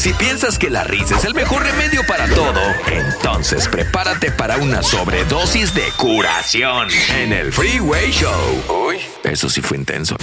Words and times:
Si 0.00 0.14
piensas 0.14 0.58
que 0.58 0.70
la 0.70 0.82
risa 0.82 1.18
es 1.18 1.26
el 1.26 1.34
mejor 1.34 1.62
remedio 1.62 2.00
para 2.06 2.26
todo, 2.26 2.58
entonces 2.90 3.68
prepárate 3.68 4.30
para 4.30 4.56
una 4.56 4.82
sobredosis 4.82 5.74
de 5.74 5.82
curación 5.98 6.88
en 7.18 7.34
el 7.34 7.52
Freeway 7.52 8.10
Show. 8.10 8.86
Uy, 8.88 8.96
eso 9.24 9.50
sí 9.50 9.60
fue 9.60 9.76
intenso. 9.76 10.16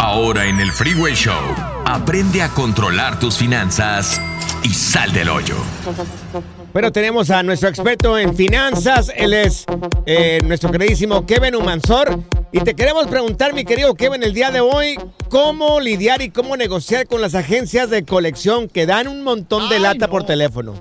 Ahora 0.00 0.46
en 0.46 0.58
el 0.58 0.72
Freeway 0.72 1.14
Show, 1.14 1.40
aprende 1.84 2.42
a 2.42 2.48
controlar 2.48 3.20
tus 3.20 3.36
finanzas 3.36 4.20
y 4.64 4.74
sal 4.74 5.12
del 5.12 5.28
hoyo. 5.28 5.54
Bueno, 6.72 6.90
tenemos 6.90 7.30
a 7.30 7.44
nuestro 7.44 7.68
experto 7.68 8.18
en 8.18 8.34
finanzas. 8.34 9.12
Él 9.14 9.32
es 9.32 9.64
eh, 10.06 10.40
nuestro 10.44 10.72
queridísimo 10.72 11.24
Kevin 11.24 11.54
Humansor. 11.54 12.18
Y 12.52 12.58
te 12.60 12.74
queremos 12.74 13.06
preguntar, 13.06 13.54
mi 13.54 13.64
querido 13.64 13.94
Kevin, 13.94 14.24
el 14.24 14.34
día 14.34 14.50
de 14.50 14.58
hoy, 14.58 14.98
cómo 15.28 15.78
lidiar 15.78 16.20
y 16.20 16.30
cómo 16.30 16.56
negociar 16.56 17.06
con 17.06 17.20
las 17.20 17.36
agencias 17.36 17.90
de 17.90 18.04
colección 18.04 18.66
que 18.66 18.86
dan 18.86 19.06
un 19.06 19.22
montón 19.22 19.68
de 19.68 19.76
Ay, 19.76 19.82
lata 19.82 20.06
no. 20.06 20.10
por 20.10 20.24
teléfono. 20.24 20.74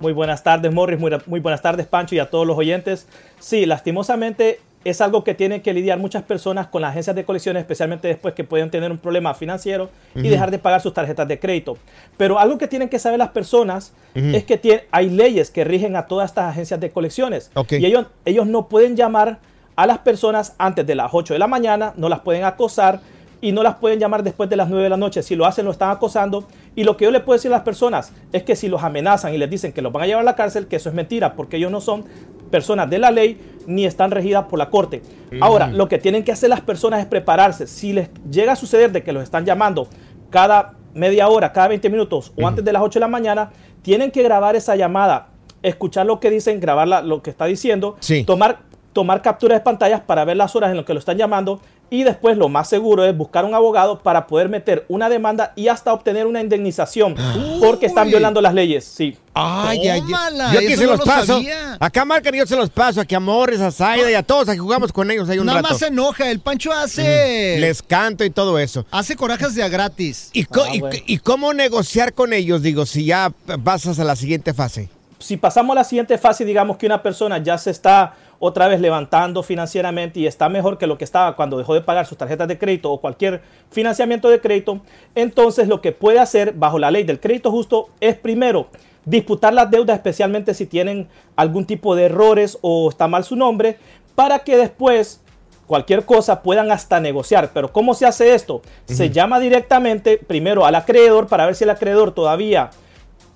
Muy 0.00 0.12
buenas 0.12 0.42
tardes, 0.42 0.72
Morris. 0.72 0.98
Muy, 0.98 1.12
muy 1.26 1.38
buenas 1.38 1.62
tardes, 1.62 1.86
Pancho, 1.86 2.16
y 2.16 2.18
a 2.18 2.28
todos 2.28 2.48
los 2.48 2.58
oyentes. 2.58 3.06
Sí, 3.38 3.64
lastimosamente 3.64 4.58
es 4.84 5.00
algo 5.00 5.22
que 5.22 5.34
tienen 5.34 5.62
que 5.62 5.72
lidiar 5.72 6.00
muchas 6.00 6.24
personas 6.24 6.66
con 6.66 6.82
las 6.82 6.90
agencias 6.90 7.14
de 7.14 7.24
colecciones, 7.24 7.60
especialmente 7.60 8.08
después 8.08 8.34
que 8.34 8.42
pueden 8.42 8.68
tener 8.68 8.90
un 8.90 8.98
problema 8.98 9.34
financiero 9.34 9.88
y 10.16 10.28
dejar 10.28 10.50
de 10.50 10.58
pagar 10.58 10.80
sus 10.80 10.92
tarjetas 10.92 11.28
de 11.28 11.38
crédito. 11.38 11.78
Pero 12.16 12.40
algo 12.40 12.58
que 12.58 12.66
tienen 12.66 12.88
que 12.88 12.98
saber 12.98 13.20
las 13.20 13.28
personas 13.28 13.92
es 14.16 14.42
que 14.42 14.88
hay 14.90 15.10
leyes 15.10 15.52
que 15.52 15.62
rigen 15.62 15.94
a 15.94 16.08
todas 16.08 16.30
estas 16.30 16.50
agencias 16.50 16.80
de 16.80 16.90
colecciones. 16.90 17.52
Y 17.70 17.86
ellos, 17.86 18.06
ellos 18.24 18.48
no 18.48 18.66
pueden 18.66 18.96
llamar 18.96 19.38
a 19.76 19.86
las 19.86 19.98
personas 19.98 20.54
antes 20.58 20.86
de 20.86 20.94
las 20.94 21.10
8 21.12 21.32
de 21.34 21.38
la 21.38 21.46
mañana, 21.46 21.92
no 21.96 22.08
las 22.08 22.20
pueden 22.20 22.44
acosar 22.44 23.00
y 23.40 23.50
no 23.52 23.62
las 23.62 23.74
pueden 23.76 23.98
llamar 23.98 24.22
después 24.22 24.48
de 24.48 24.56
las 24.56 24.68
9 24.68 24.84
de 24.84 24.90
la 24.90 24.96
noche. 24.96 25.22
Si 25.22 25.34
lo 25.34 25.46
hacen, 25.46 25.64
lo 25.64 25.72
están 25.72 25.90
acosando. 25.90 26.44
Y 26.76 26.84
lo 26.84 26.96
que 26.96 27.04
yo 27.06 27.10
le 27.10 27.20
puedo 27.20 27.36
decir 27.36 27.50
a 27.50 27.56
las 27.56 27.64
personas 27.64 28.12
es 28.32 28.44
que 28.44 28.54
si 28.54 28.68
los 28.68 28.82
amenazan 28.84 29.34
y 29.34 29.38
les 29.38 29.50
dicen 29.50 29.72
que 29.72 29.82
los 29.82 29.92
van 29.92 30.04
a 30.04 30.06
llevar 30.06 30.20
a 30.22 30.24
la 30.24 30.36
cárcel, 30.36 30.68
que 30.68 30.76
eso 30.76 30.88
es 30.88 30.94
mentira, 30.94 31.34
porque 31.34 31.56
ellos 31.56 31.72
no 31.72 31.80
son 31.80 32.04
personas 32.50 32.88
de 32.88 32.98
la 32.98 33.10
ley 33.10 33.40
ni 33.66 33.84
están 33.84 34.10
regidas 34.10 34.44
por 34.44 34.58
la 34.58 34.70
corte. 34.70 35.02
Ahora, 35.40 35.66
lo 35.68 35.88
que 35.88 35.98
tienen 35.98 36.22
que 36.22 36.30
hacer 36.32 36.50
las 36.50 36.60
personas 36.60 37.00
es 37.00 37.06
prepararse. 37.06 37.66
Si 37.66 37.92
les 37.92 38.10
llega 38.30 38.52
a 38.52 38.56
suceder 38.56 38.92
de 38.92 39.02
que 39.02 39.12
los 39.12 39.22
están 39.22 39.44
llamando 39.44 39.88
cada 40.30 40.74
media 40.94 41.28
hora, 41.28 41.52
cada 41.52 41.68
20 41.68 41.88
minutos 41.90 42.32
o 42.40 42.46
antes 42.46 42.64
de 42.64 42.72
las 42.72 42.82
8 42.82 42.98
de 42.98 43.00
la 43.00 43.08
mañana, 43.08 43.50
tienen 43.82 44.10
que 44.10 44.22
grabar 44.22 44.54
esa 44.54 44.76
llamada, 44.76 45.28
escuchar 45.62 46.06
lo 46.06 46.20
que 46.20 46.30
dicen, 46.30 46.60
grabar 46.60 46.86
la- 46.86 47.02
lo 47.02 47.22
que 47.22 47.30
está 47.30 47.46
diciendo, 47.46 47.96
Sí. 48.00 48.24
tomar, 48.24 48.58
tomar 48.92 49.22
capturas 49.22 49.58
de 49.58 49.64
pantallas 49.64 50.00
para 50.00 50.24
ver 50.24 50.36
las 50.36 50.54
horas 50.56 50.70
en 50.70 50.76
las 50.76 50.86
que 50.86 50.92
lo 50.92 50.98
están 50.98 51.16
llamando 51.16 51.60
y 51.90 52.04
después 52.04 52.38
lo 52.38 52.48
más 52.48 52.68
seguro 52.70 53.04
es 53.04 53.14
buscar 53.14 53.44
un 53.44 53.54
abogado 53.54 53.98
para 54.02 54.26
poder 54.26 54.48
meter 54.48 54.86
una 54.88 55.10
demanda 55.10 55.52
y 55.56 55.68
hasta 55.68 55.92
obtener 55.92 56.26
una 56.26 56.40
indemnización 56.40 57.14
porque 57.60 57.84
están 57.86 58.08
violando 58.08 58.40
las 58.40 58.54
leyes. 58.54 58.84
Sí. 58.84 59.16
Ay, 59.34 59.88
ay, 59.88 60.02
Yo 60.08 60.58
aquí 60.58 60.76
se 60.76 60.84
no 60.84 60.92
los 60.92 61.00
lo 61.00 61.04
paso. 61.04 61.34
sabía. 61.34 61.76
Acá 61.80 62.04
marcan 62.06 62.34
y 62.34 62.38
yo 62.38 62.46
se 62.46 62.56
los 62.56 62.70
paso. 62.70 63.00
Aquí 63.00 63.14
a 63.14 63.20
Morris, 63.20 63.60
a 63.60 63.70
Zaida 63.70 64.10
y 64.10 64.14
a 64.14 64.22
todos. 64.22 64.48
Aquí 64.48 64.58
jugamos 64.58 64.90
con 64.92 65.10
ellos 65.10 65.28
ahí 65.28 65.38
un 65.38 65.46
Nada 65.46 65.58
rato. 65.60 65.70
más 65.70 65.78
se 65.78 65.86
enoja, 65.88 66.30
el 66.30 66.40
Pancho 66.40 66.72
hace 66.72 67.56
Les 67.58 67.82
canto 67.82 68.24
y 68.24 68.30
todo 68.30 68.58
eso. 68.58 68.86
hace 68.90 69.14
corajes 69.16 69.54
de 69.54 69.62
a 69.62 69.68
gratis. 69.68 70.30
¿Y, 70.32 70.44
Ah, 70.44 70.68
y- 70.72 70.80
bueno. 70.80 70.96
y 71.06 71.18
cómo 71.18 71.52
negociar 71.52 72.14
con 72.14 72.32
ellos, 72.32 72.62
digo, 72.62 72.86
si 72.86 73.04
ya 73.06 73.32
pasas 73.64 73.98
a 73.98 74.04
la 74.04 74.16
siguiente 74.16 74.54
fase? 74.54 74.88
si 75.18 75.36
pasamos 75.36 75.76
a 75.76 75.78
la 75.78 75.84
siguiente 75.84 76.18
fase, 76.18 76.44
digamos 76.44 76.76
que 76.78 76.84
una 76.84 77.00
persona 77.00 77.38
ya 77.38 77.56
se 77.56 77.70
está 77.70 78.12
otra 78.44 78.66
vez 78.66 78.80
levantando 78.80 79.44
financieramente 79.44 80.18
y 80.18 80.26
está 80.26 80.48
mejor 80.48 80.76
que 80.76 80.88
lo 80.88 80.98
que 80.98 81.04
estaba 81.04 81.36
cuando 81.36 81.58
dejó 81.58 81.74
de 81.74 81.80
pagar 81.80 82.06
sus 82.06 82.18
tarjetas 82.18 82.48
de 82.48 82.58
crédito 82.58 82.90
o 82.90 83.00
cualquier 83.00 83.40
financiamiento 83.70 84.28
de 84.28 84.40
crédito, 84.40 84.80
entonces 85.14 85.68
lo 85.68 85.80
que 85.80 85.92
puede 85.92 86.18
hacer 86.18 86.52
bajo 86.52 86.80
la 86.80 86.90
ley 86.90 87.04
del 87.04 87.20
crédito 87.20 87.52
justo 87.52 87.90
es 88.00 88.16
primero 88.16 88.66
disputar 89.04 89.54
las 89.54 89.70
deudas, 89.70 89.94
especialmente 89.94 90.54
si 90.54 90.66
tienen 90.66 91.06
algún 91.36 91.66
tipo 91.66 91.94
de 91.94 92.06
errores 92.06 92.58
o 92.62 92.88
está 92.88 93.06
mal 93.06 93.22
su 93.22 93.36
nombre, 93.36 93.76
para 94.16 94.40
que 94.40 94.56
después 94.56 95.20
cualquier 95.68 96.04
cosa 96.04 96.42
puedan 96.42 96.72
hasta 96.72 96.98
negociar. 96.98 97.52
Pero 97.54 97.72
¿cómo 97.72 97.94
se 97.94 98.06
hace 98.06 98.34
esto? 98.34 98.60
Se 98.86 99.10
llama 99.10 99.38
directamente 99.38 100.18
primero 100.18 100.66
al 100.66 100.74
acreedor 100.74 101.28
para 101.28 101.46
ver 101.46 101.54
si 101.54 101.62
el 101.62 101.70
acreedor 101.70 102.10
todavía 102.10 102.70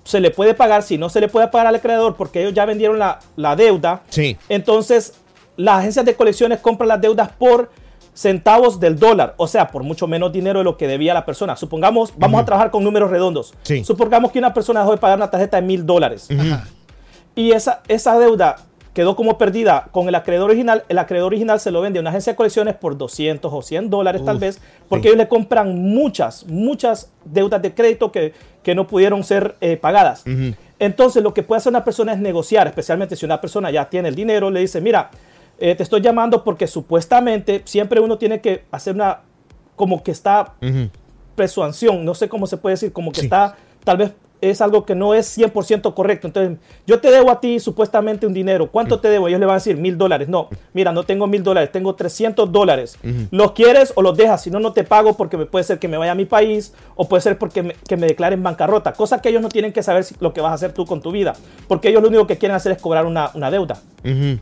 se 0.07 0.19
le 0.21 0.31
puede 0.31 0.53
pagar, 0.53 0.83
si 0.83 0.97
no 0.97 1.09
se 1.09 1.19
le 1.19 1.27
puede 1.27 1.47
pagar 1.49 1.67
al 1.67 1.75
acreedor 1.75 2.15
porque 2.15 2.39
ellos 2.41 2.53
ya 2.53 2.65
vendieron 2.65 2.97
la, 2.97 3.19
la 3.35 3.55
deuda, 3.55 4.01
Sí. 4.09 4.37
entonces 4.49 5.13
las 5.57 5.79
agencias 5.79 6.05
de 6.05 6.15
colecciones 6.15 6.59
compran 6.59 6.87
las 6.87 7.01
deudas 7.01 7.29
por 7.37 7.69
centavos 8.13 8.79
del 8.79 8.97
dólar, 8.97 9.33
o 9.37 9.47
sea, 9.47 9.67
por 9.69 9.83
mucho 9.83 10.07
menos 10.07 10.31
dinero 10.31 10.59
de 10.59 10.65
lo 10.65 10.77
que 10.77 10.87
debía 10.87 11.13
la 11.13 11.25
persona. 11.25 11.55
Supongamos, 11.55 12.13
vamos 12.17 12.41
a 12.41 12.45
trabajar 12.45 12.71
con 12.71 12.83
números 12.83 13.09
redondos. 13.11 13.53
Sí. 13.63 13.83
Supongamos 13.83 14.31
que 14.31 14.39
una 14.39 14.53
persona 14.53 14.79
dejó 14.79 14.91
de 14.93 14.97
pagar 14.97 15.17
una 15.17 15.29
tarjeta 15.29 15.57
de 15.59 15.67
mil 15.67 15.85
dólares 15.85 16.27
y 17.35 17.51
esa, 17.51 17.81
esa 17.87 18.17
deuda 18.17 18.55
quedó 18.97 19.15
como 19.15 19.37
perdida 19.37 19.89
con 19.91 20.07
el 20.07 20.15
acreedor 20.15 20.49
original, 20.49 20.83
el 20.89 20.97
acreedor 20.97 21.27
original 21.27 21.59
se 21.59 21.69
lo 21.69 21.81
vende 21.81 21.99
a 21.99 22.01
una 22.01 22.09
agencia 22.09 22.33
de 22.33 22.35
colecciones 22.35 22.73
por 22.73 22.97
200 22.97 23.53
o 23.53 23.61
100 23.61 23.91
dólares 23.91 24.25
tal 24.25 24.39
vez, 24.39 24.59
porque 24.89 25.09
ellos 25.09 25.19
le 25.19 25.27
compran 25.27 25.77
muchas, 25.77 26.47
muchas 26.47 27.11
deudas 27.23 27.61
de 27.61 27.75
crédito 27.75 28.11
que, 28.11 28.33
que 28.63 28.73
no 28.73 28.87
pudieron 28.87 29.23
ser 29.23 29.55
eh, 29.61 29.77
pagadas. 29.77 30.23
Entonces 30.79 31.21
lo 31.21 31.31
que 31.31 31.43
puede 31.43 31.57
hacer 31.59 31.69
una 31.69 31.83
persona 31.83 32.11
es 32.13 32.17
negociar, 32.17 32.65
especialmente 32.65 33.15
si 33.15 33.23
una 33.23 33.39
persona 33.39 33.69
ya 33.69 33.87
tiene 33.87 34.09
el 34.09 34.15
dinero, 34.15 34.49
le 34.49 34.61
dice, 34.61 34.81
mira, 34.81 35.11
eh, 35.59 35.75
te 35.75 35.83
estoy 35.83 36.01
llamando 36.01 36.43
porque 36.43 36.65
supuestamente 36.65 37.61
siempre 37.65 37.99
uno 37.99 38.17
tiene 38.17 38.41
que 38.41 38.63
hacer 38.71 38.95
una, 38.95 39.19
como 39.75 40.01
que 40.01 40.09
está 40.09 40.55
persuasión, 41.35 42.03
no 42.03 42.15
sé 42.15 42.27
cómo 42.27 42.47
se 42.47 42.57
puede 42.57 42.73
decir, 42.73 42.91
como 42.91 43.11
que 43.11 43.21
está, 43.21 43.57
tal 43.83 43.97
vez 43.97 44.13
es 44.41 44.61
algo 44.61 44.85
que 44.85 44.95
no 44.95 45.13
es 45.13 45.37
100% 45.37 45.93
correcto. 45.93 46.27
Entonces, 46.27 46.57
yo 46.85 46.99
te 46.99 47.09
debo 47.11 47.31
a 47.31 47.39
ti 47.39 47.59
supuestamente 47.59 48.25
un 48.27 48.33
dinero. 48.33 48.69
¿Cuánto 48.71 48.99
te 48.99 49.09
debo? 49.09 49.27
Ellos 49.27 49.39
le 49.39 49.45
van 49.45 49.53
a 49.55 49.57
decir 49.59 49.77
mil 49.77 49.97
dólares. 49.97 50.27
No, 50.29 50.49
mira, 50.73 50.91
no 50.91 51.03
tengo 51.03 51.27
mil 51.27 51.43
dólares, 51.43 51.71
tengo 51.71 51.95
300 51.95 52.51
dólares. 52.51 52.97
¿Los 53.31 53.51
quieres 53.53 53.91
o 53.95 54.01
los 54.01 54.15
dejas? 54.17 54.41
Si 54.43 54.51
no, 54.51 54.59
no 54.59 54.73
te 54.73 54.83
pago 54.83 55.15
porque 55.17 55.37
me 55.37 55.45
puede 55.45 55.63
ser 55.63 55.79
que 55.79 55.87
me 55.87 55.97
vaya 55.97 56.11
a 56.11 56.15
mi 56.15 56.25
país 56.25 56.73
o 56.95 57.07
puede 57.07 57.21
ser 57.21 57.37
porque 57.37 57.63
me, 57.63 57.73
que 57.87 57.97
me 57.97 58.07
declaren 58.07 58.41
bancarrota. 58.43 58.93
Cosa 58.93 59.21
que 59.21 59.29
ellos 59.29 59.41
no 59.41 59.49
tienen 59.49 59.73
que 59.73 59.81
saber 59.83 60.03
si- 60.03 60.15
lo 60.19 60.33
que 60.33 60.41
vas 60.41 60.51
a 60.51 60.55
hacer 60.55 60.71
tú 60.73 60.85
con 60.85 61.01
tu 61.01 61.11
vida. 61.11 61.33
Porque 61.67 61.89
ellos 61.89 62.01
lo 62.01 62.09
único 62.09 62.27
que 62.27 62.37
quieren 62.37 62.55
hacer 62.55 62.71
es 62.73 62.81
cobrar 62.81 63.05
una, 63.05 63.31
una 63.33 63.49
deuda. 63.51 63.79
Ujú. 64.03 64.39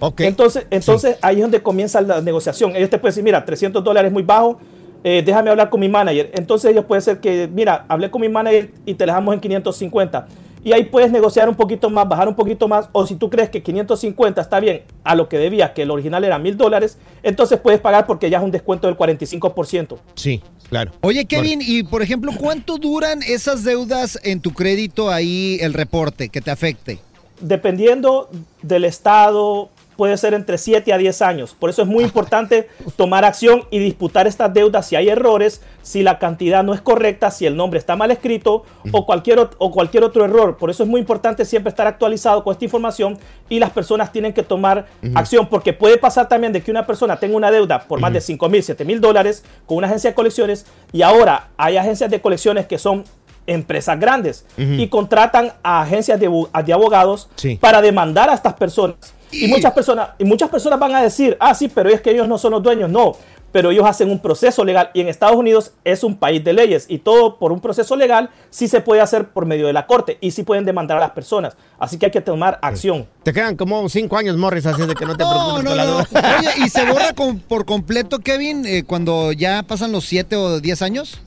Ok. 0.00 0.20
Entonces, 0.22 0.66
entonces 0.70 1.16
ahí 1.22 1.36
es 1.36 1.42
donde 1.42 1.62
comienza 1.62 2.00
la 2.00 2.20
negociación. 2.20 2.74
Ellos 2.76 2.90
te 2.90 2.98
pueden 2.98 3.12
decir, 3.12 3.24
mira, 3.24 3.44
300 3.44 3.82
dólares 3.82 4.08
es 4.08 4.12
muy 4.12 4.22
bajo, 4.22 4.58
eh, 5.04 5.22
déjame 5.24 5.50
hablar 5.50 5.70
con 5.70 5.78
mi 5.80 5.88
manager. 5.88 6.30
Entonces 6.34 6.70
ellos 6.70 6.86
pueden 6.86 7.02
ser 7.02 7.20
que, 7.20 7.46
mira, 7.46 7.84
hablé 7.88 8.10
con 8.10 8.22
mi 8.22 8.28
manager 8.28 8.70
y 8.86 8.94
te 8.94 9.04
dejamos 9.06 9.34
en 9.34 9.40
550. 9.40 10.26
Y 10.64 10.72
ahí 10.72 10.84
puedes 10.84 11.12
negociar 11.12 11.46
un 11.46 11.54
poquito 11.54 11.90
más, 11.90 12.08
bajar 12.08 12.26
un 12.26 12.34
poquito 12.34 12.66
más, 12.66 12.88
o 12.92 13.06
si 13.06 13.16
tú 13.16 13.28
crees 13.28 13.50
que 13.50 13.62
550 13.62 14.40
está 14.40 14.60
bien 14.60 14.82
a 15.04 15.14
lo 15.14 15.28
que 15.28 15.36
debía, 15.36 15.74
que 15.74 15.82
el 15.82 15.90
original 15.90 16.24
era 16.24 16.38
mil 16.38 16.56
dólares, 16.56 16.96
entonces 17.22 17.60
puedes 17.60 17.80
pagar 17.80 18.06
porque 18.06 18.30
ya 18.30 18.38
es 18.38 18.44
un 18.44 18.50
descuento 18.50 18.86
del 18.86 18.96
45%. 18.96 19.98
Sí, 20.14 20.42
claro. 20.70 20.92
Oye, 21.02 21.26
Kevin, 21.26 21.60
y 21.62 21.82
por 21.82 22.00
ejemplo, 22.00 22.32
¿cuánto 22.40 22.78
duran 22.78 23.20
esas 23.22 23.62
deudas 23.62 24.18
en 24.24 24.40
tu 24.40 24.52
crédito 24.52 25.10
ahí, 25.10 25.58
el 25.60 25.74
reporte 25.74 26.30
que 26.30 26.40
te 26.40 26.50
afecte? 26.50 26.98
dependiendo 27.40 28.30
del 28.62 28.84
estado, 28.84 29.70
puede 29.96 30.16
ser 30.16 30.34
entre 30.34 30.58
7 30.58 30.92
a 30.92 30.98
10 30.98 31.22
años. 31.22 31.54
Por 31.58 31.70
eso 31.70 31.82
es 31.82 31.88
muy 31.88 32.04
importante 32.04 32.68
tomar 32.96 33.24
acción 33.24 33.64
y 33.70 33.78
disputar 33.78 34.26
estas 34.26 34.52
deudas 34.52 34.86
si 34.86 34.96
hay 34.96 35.08
errores, 35.08 35.62
si 35.82 36.02
la 36.02 36.18
cantidad 36.18 36.62
no 36.64 36.74
es 36.74 36.80
correcta, 36.80 37.30
si 37.30 37.46
el 37.46 37.56
nombre 37.56 37.78
está 37.78 37.96
mal 37.96 38.10
escrito 38.10 38.64
o 38.92 39.06
cualquier, 39.06 39.38
o 39.58 39.70
cualquier 39.70 40.04
otro 40.04 40.24
error. 40.24 40.56
Por 40.56 40.70
eso 40.70 40.82
es 40.82 40.88
muy 40.88 41.00
importante 41.00 41.44
siempre 41.44 41.68
estar 41.70 41.86
actualizado 41.86 42.42
con 42.44 42.52
esta 42.52 42.64
información 42.64 43.18
y 43.48 43.58
las 43.58 43.70
personas 43.70 44.12
tienen 44.12 44.32
que 44.32 44.42
tomar 44.42 44.86
acción 45.14 45.46
porque 45.48 45.72
puede 45.72 45.98
pasar 45.98 46.28
también 46.28 46.52
de 46.52 46.62
que 46.62 46.70
una 46.70 46.86
persona 46.86 47.16
tenga 47.16 47.36
una 47.36 47.50
deuda 47.50 47.80
por 47.86 48.00
más 48.00 48.12
de 48.12 48.20
5 48.20 48.48
mil, 48.48 48.62
7 48.62 48.84
mil 48.84 49.00
dólares 49.00 49.44
con 49.66 49.78
una 49.78 49.86
agencia 49.86 50.10
de 50.10 50.14
colecciones 50.14 50.66
y 50.92 51.02
ahora 51.02 51.48
hay 51.56 51.76
agencias 51.76 52.10
de 52.10 52.20
colecciones 52.20 52.66
que 52.66 52.78
son 52.78 53.04
empresas 53.46 54.00
grandes 54.00 54.46
y 54.56 54.88
contratan 54.88 55.52
a 55.62 55.82
agencias 55.82 56.18
de, 56.18 56.30
de 56.64 56.72
abogados 56.72 57.28
Sí. 57.36 57.56
para 57.56 57.82
demandar 57.82 58.30
a 58.30 58.34
estas 58.34 58.54
personas. 58.54 58.96
Y 59.42 59.48
muchas 59.48 59.72
personas, 59.72 60.10
y 60.18 60.24
muchas 60.24 60.48
personas 60.50 60.78
van 60.78 60.94
a 60.94 61.02
decir, 61.02 61.36
ah, 61.40 61.54
sí, 61.54 61.68
pero 61.68 61.90
es 61.90 62.00
que 62.00 62.10
ellos 62.10 62.28
no 62.28 62.38
son 62.38 62.52
los 62.52 62.62
dueños. 62.62 62.88
No, 62.90 63.16
pero 63.52 63.70
ellos 63.70 63.86
hacen 63.86 64.10
un 64.10 64.18
proceso 64.18 64.64
legal 64.64 64.90
y 64.94 65.00
en 65.00 65.08
Estados 65.08 65.36
Unidos 65.36 65.72
es 65.84 66.02
un 66.02 66.16
país 66.16 66.42
de 66.42 66.52
leyes 66.52 66.86
y 66.88 66.98
todo 66.98 67.36
por 67.38 67.52
un 67.52 67.60
proceso 67.60 67.94
legal 67.94 68.30
sí 68.50 68.66
se 68.66 68.80
puede 68.80 69.00
hacer 69.00 69.28
por 69.28 69.46
medio 69.46 69.68
de 69.68 69.72
la 69.72 69.86
corte 69.86 70.18
y 70.20 70.32
sí 70.32 70.42
pueden 70.42 70.64
demandar 70.64 70.96
a 70.96 71.00
las 71.00 71.10
personas. 71.12 71.56
Así 71.78 71.96
que 71.96 72.06
hay 72.06 72.12
que 72.12 72.20
tomar 72.20 72.58
acción. 72.62 73.06
Te 73.22 73.32
quedan 73.32 73.56
como 73.56 73.88
cinco 73.88 74.16
años, 74.16 74.36
Morris, 74.36 74.66
así 74.66 74.82
de 74.84 74.94
que 74.94 75.04
no 75.06 75.16
te 75.16 75.22
No, 75.24 75.30
preocupes 75.30 75.62
no, 75.64 75.70
por 75.70 75.76
la 75.76 75.84
no. 75.84 75.90
deuda. 75.98 76.36
Oye, 76.40 76.64
¿y 76.64 76.68
se 76.68 76.84
borra 76.90 77.12
con- 77.14 77.38
por 77.38 77.64
completo, 77.64 78.18
Kevin, 78.18 78.66
eh, 78.66 78.82
cuando 78.84 79.30
ya 79.30 79.62
pasan 79.62 79.92
los 79.92 80.04
7 80.04 80.34
o 80.34 80.58
10 80.60 80.82
años? 80.82 81.20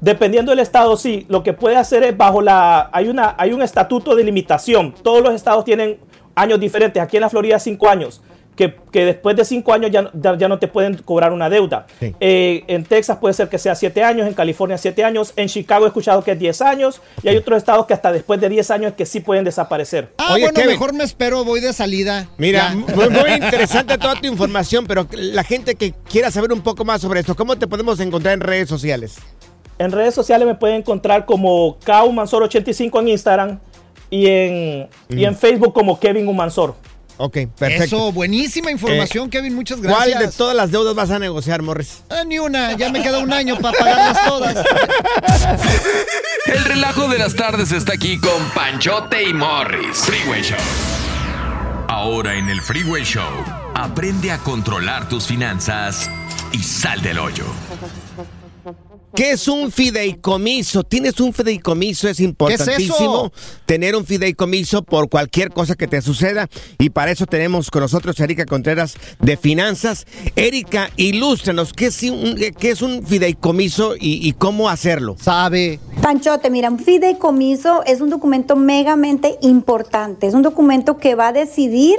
Dependiendo 0.00 0.50
del 0.50 0.58
estado, 0.60 0.96
sí, 0.96 1.26
lo 1.28 1.42
que 1.42 1.52
puede 1.52 1.76
hacer 1.76 2.02
es 2.04 2.16
bajo 2.16 2.42
la, 2.42 2.90
hay 2.92 3.08
una, 3.08 3.34
hay 3.38 3.52
un 3.52 3.62
estatuto 3.62 4.14
de 4.16 4.22
limitación. 4.24 4.94
Todos 5.02 5.22
los 5.22 5.32
estados 5.34 5.64
tienen 5.64 5.98
años 6.34 6.60
diferentes. 6.60 7.02
Aquí 7.02 7.16
en 7.16 7.22
la 7.22 7.30
Florida 7.30 7.58
cinco 7.58 7.88
años. 7.88 8.20
Que, 8.54 8.74
que 8.92 9.06
después 9.06 9.34
de 9.34 9.46
cinco 9.46 9.72
años 9.72 9.90
ya, 9.90 10.02
no- 10.02 10.10
ya, 10.12 10.36
ya 10.36 10.46
no 10.46 10.58
te 10.58 10.68
pueden 10.68 10.98
cobrar 10.98 11.32
una 11.32 11.48
deuda. 11.48 11.86
Sí. 11.98 12.14
Eh, 12.20 12.64
en 12.66 12.84
Texas 12.84 13.16
puede 13.18 13.32
ser 13.32 13.48
que 13.48 13.56
sea 13.58 13.74
siete 13.74 14.02
años, 14.04 14.28
en 14.28 14.34
California 14.34 14.76
siete 14.76 15.04
años, 15.04 15.32
en 15.36 15.48
Chicago 15.48 15.86
he 15.86 15.88
escuchado 15.88 16.22
que 16.22 16.32
es 16.32 16.38
10 16.38 16.60
años 16.60 17.00
y 17.22 17.28
hay 17.28 17.36
otros 17.38 17.56
estados 17.56 17.86
que 17.86 17.94
hasta 17.94 18.12
después 18.12 18.42
de 18.42 18.50
10 18.50 18.70
años 18.72 18.90
es 18.90 18.96
que 18.98 19.06
sí 19.06 19.20
pueden 19.20 19.44
desaparecer. 19.44 20.12
Ah, 20.18 20.34
Oye, 20.34 20.42
bueno, 20.42 20.54
Kevin. 20.56 20.70
mejor 20.72 20.92
me 20.92 21.02
espero, 21.02 21.46
voy 21.46 21.60
de 21.60 21.72
salida. 21.72 22.28
Mira, 22.36 22.74
muy, 22.74 23.08
muy 23.08 23.30
interesante 23.42 23.96
toda 23.96 24.16
tu 24.20 24.26
información, 24.26 24.84
pero 24.86 25.06
la 25.12 25.44
gente 25.44 25.74
que 25.74 25.94
quiera 26.10 26.30
saber 26.30 26.52
un 26.52 26.60
poco 26.60 26.84
más 26.84 27.00
sobre 27.00 27.20
esto, 27.20 27.34
¿cómo 27.34 27.56
te 27.56 27.66
podemos 27.66 28.00
encontrar 28.00 28.34
en 28.34 28.40
redes 28.40 28.68
sociales? 28.68 29.16
En 29.78 29.90
redes 29.92 30.14
sociales 30.14 30.46
me 30.46 30.56
pueden 30.56 30.76
encontrar 30.76 31.24
como 31.24 31.78
Kaumansor85 31.80 33.00
en 33.00 33.08
Instagram 33.08 33.60
y 34.12 34.26
en, 34.26 34.88
y 35.08 35.24
en 35.24 35.34
Facebook 35.34 35.72
como 35.72 35.98
Kevin 35.98 36.28
Humansor. 36.28 36.76
Ok, 37.16 37.38
perfecto. 37.58 37.84
Eso, 37.84 38.12
buenísima 38.12 38.70
información, 38.70 39.30
Kevin, 39.30 39.54
muchas 39.54 39.78
¿Cuál 39.78 40.10
gracias. 40.10 40.20
de 40.20 40.36
todas 40.36 40.54
las 40.54 40.70
deudas 40.70 40.94
vas 40.94 41.10
a 41.10 41.18
negociar, 41.18 41.62
Morris? 41.62 42.02
Ah, 42.10 42.22
ni 42.26 42.38
una, 42.38 42.76
ya 42.76 42.90
me 42.90 43.02
queda 43.02 43.20
un 43.20 43.32
año 43.32 43.58
para 43.58 43.78
pagarlas 43.78 44.26
todas. 44.26 44.56
El 46.46 46.64
relajo 46.64 47.08
de 47.08 47.18
las 47.18 47.34
tardes 47.34 47.72
está 47.72 47.94
aquí 47.94 48.18
con 48.18 48.50
Panchote 48.54 49.22
y 49.22 49.32
Morris. 49.32 49.96
Freeway 49.98 50.42
Show. 50.42 50.58
Ahora 51.88 52.34
en 52.34 52.50
el 52.50 52.60
Freeway 52.60 53.04
Show, 53.04 53.30
aprende 53.74 54.30
a 54.30 54.38
controlar 54.38 55.08
tus 55.08 55.26
finanzas 55.26 56.10
y 56.52 56.62
sal 56.62 57.00
del 57.00 57.18
hoyo. 57.18 57.44
¿Qué 59.14 59.32
es 59.32 59.46
un 59.46 59.70
fideicomiso? 59.70 60.84
¿Tienes 60.84 61.20
un 61.20 61.34
fideicomiso? 61.34 62.08
Es 62.08 62.18
importantísimo 62.20 63.30
tener 63.66 63.94
un 63.94 64.06
fideicomiso 64.06 64.82
por 64.82 65.10
cualquier 65.10 65.50
cosa 65.50 65.74
que 65.74 65.86
te 65.86 66.00
suceda. 66.00 66.48
Y 66.78 66.90
para 66.90 67.10
eso 67.10 67.26
tenemos 67.26 67.70
con 67.70 67.82
nosotros 67.82 68.18
a 68.18 68.24
Erika 68.24 68.46
Contreras 68.46 68.94
de 69.20 69.36
Finanzas. 69.36 70.06
Erika, 70.34 70.90
ilústranos, 70.96 71.72
¿qué 71.74 71.86
es 71.86 72.02
un, 72.04 72.36
qué 72.58 72.70
es 72.70 72.80
un 72.80 73.06
fideicomiso 73.06 73.96
y, 73.96 74.26
y 74.26 74.32
cómo 74.32 74.70
hacerlo? 74.70 75.16
Sabe. 75.20 75.78
Panchote, 76.00 76.48
mira, 76.48 76.70
un 76.70 76.78
fideicomiso 76.78 77.82
es 77.84 78.00
un 78.00 78.08
documento 78.08 78.56
megamente 78.56 79.36
importante. 79.42 80.26
Es 80.26 80.34
un 80.34 80.42
documento 80.42 80.96
que 80.96 81.14
va 81.14 81.28
a 81.28 81.32
decidir 81.32 81.96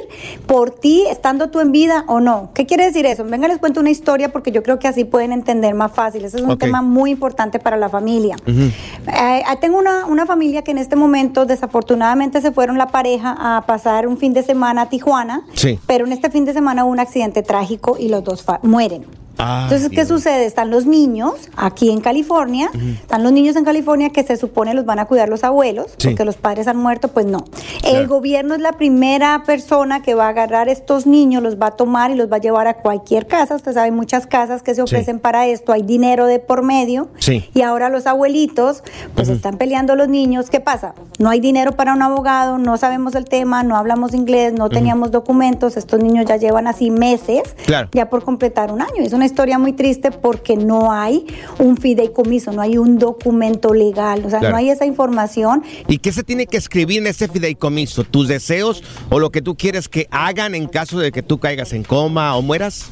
por 0.47 0.71
ti, 0.71 1.05
estando 1.09 1.49
tú 1.49 1.59
en 1.59 1.71
vida 1.71 2.05
o 2.07 2.19
no. 2.19 2.51
¿Qué 2.55 2.65
quiere 2.65 2.85
decir 2.85 3.05
eso? 3.05 3.23
Venga, 3.23 3.47
les 3.47 3.59
cuento 3.59 3.81
una 3.81 3.91
historia 3.91 4.31
porque 4.31 4.51
yo 4.51 4.63
creo 4.63 4.79
que 4.79 4.87
así 4.87 5.05
pueden 5.05 5.31
entender 5.31 5.75
más 5.75 5.91
fácil. 5.91 6.25
Ese 6.25 6.37
es 6.37 6.43
un 6.43 6.57
tema 6.57 6.81
muy 6.81 7.02
importante 7.11 7.59
para 7.59 7.77
la 7.77 7.89
familia. 7.89 8.35
Eh, 8.47 9.43
tengo 9.61 9.77
una, 9.77 10.05
una 10.05 10.25
familia 10.25 10.61
que 10.63 10.71
en 10.71 10.77
este 10.77 10.95
momento 10.95 11.45
desafortunadamente 11.45 12.41
se 12.41 12.51
fueron 12.51 12.77
la 12.77 12.87
pareja 12.87 13.35
a 13.39 13.61
pasar 13.65 14.07
un 14.07 14.17
fin 14.17 14.33
de 14.33 14.43
semana 14.43 14.83
a 14.83 14.89
Tijuana, 14.89 15.43
Sí. 15.53 15.79
pero 15.87 16.05
en 16.05 16.11
este 16.13 16.29
fin 16.29 16.45
de 16.45 16.53
semana 16.53 16.83
hubo 16.85 16.91
un 16.91 16.99
accidente 16.99 17.43
trágico 17.43 17.97
y 17.99 18.09
los 18.09 18.23
dos 18.23 18.43
fa- 18.43 18.59
mueren. 18.63 19.05
Ay, 19.37 19.63
Entonces, 19.63 19.89
¿qué 19.89 19.95
Dios. 19.97 20.07
sucede? 20.07 20.45
Están 20.45 20.69
los 20.69 20.85
niños 20.85 21.33
aquí 21.55 21.89
en 21.89 22.01
California, 22.01 22.69
están 23.01 23.23
los 23.23 23.31
niños 23.31 23.55
en 23.55 23.65
California 23.65 24.09
que 24.09 24.23
se 24.23 24.37
supone 24.37 24.73
los 24.73 24.85
van 24.85 24.99
a 24.99 25.05
cuidar 25.05 25.27
los 25.29 25.43
abuelos, 25.43 25.87
Sí. 25.97 26.09
porque 26.09 26.23
los 26.25 26.35
padres 26.37 26.67
han 26.67 26.77
muerto, 26.77 27.07
pues 27.07 27.25
no. 27.25 27.43
Claro. 27.81 27.97
El 27.97 28.07
gobierno 28.07 28.53
es 28.55 28.61
la 28.61 28.73
primera 28.73 29.43
persona 29.45 30.01
que 30.01 30.13
va 30.13 30.25
a 30.25 30.29
agarrar 30.29 30.69
estos 30.69 31.07
niños, 31.07 31.41
los 31.43 31.59
va 31.59 31.67
a 31.67 31.71
tomar 31.71 32.11
y 32.11 32.15
los 32.15 32.31
va 32.31 32.37
a 32.37 32.39
llevar 32.39 32.67
a 32.67 32.75
cualquier 32.75 33.27
casa. 33.27 33.55
Usted 33.55 33.73
sabe, 33.73 33.91
muchas 33.91 34.27
casas 34.27 34.61
que 34.63 34.75
se 34.75 34.81
ofrecen 34.81 35.19
para 35.19 35.47
esto, 35.47 35.71
hay 35.73 35.81
dinero 35.81 36.25
de 36.27 36.39
por 36.39 36.61
medio. 36.63 37.07
Sí. 37.19 37.49
Y 37.53 37.61
ahora 37.61 37.89
los 37.89 38.05
abuelitos, 38.05 38.83
pues 39.15 39.29
están 39.29 39.57
peleando 39.57 39.95
los 39.95 40.07
niños. 40.09 40.49
¿Qué 40.49 40.59
pasa? 40.59 40.93
No 41.19 41.29
hay 41.29 41.39
dinero 41.39 41.71
para 41.73 41.93
un 41.93 42.01
abogado, 42.01 42.57
no 42.57 42.77
sabemos 42.77 43.15
el 43.15 43.25
tema, 43.25 43.63
no 43.63 43.75
hablamos 43.77 44.13
inglés, 44.13 44.53
no 44.53 44.69
teníamos 44.69 45.11
documentos. 45.11 45.75
Estos 45.77 46.01
niños 46.01 46.25
ya 46.27 46.37
llevan 46.37 46.67
así 46.67 46.91
meses 46.91 47.41
Claro. 47.65 47.89
ya 47.93 48.09
por 48.09 48.23
completar 48.23 48.71
un 48.71 48.81
año. 48.81 48.93
Es 48.99 49.13
una 49.13 49.22
historia 49.25 49.57
muy 49.59 49.73
triste 49.73 50.11
porque 50.11 50.55
no 50.55 50.91
hay 50.91 51.25
un 51.59 51.77
fideicomiso, 51.77 52.51
no 52.51 52.61
hay 52.61 52.77
un 52.77 52.97
documento 52.99 53.73
legal, 53.73 54.23
o 54.25 54.29
sea, 54.29 54.39
Claro. 54.39 54.53
no 54.53 54.57
hay 54.57 54.69
esa 54.69 54.85
información. 54.85 55.63
¿Y 55.87 55.97
qué 55.99 56.11
se 56.11 56.23
tiene 56.23 56.47
que 56.47 56.57
escribir 56.57 56.99
en 56.99 57.07
ese 57.07 57.27
fideicomiso? 57.27 58.03
¿Tus 58.03 58.27
deseos 58.27 58.83
o 59.09 59.19
lo 59.19 59.31
que 59.31 59.41
tú 59.41 59.55
quieres 59.55 59.87
que 59.89 60.07
hagan 60.11 60.55
en 60.55 60.67
caso 60.67 60.99
de 60.99 61.11
que 61.11 61.23
tú 61.23 61.39
caigas 61.39 61.73
en 61.73 61.83
coma 61.83 62.35
o 62.35 62.41
mueras? 62.41 62.85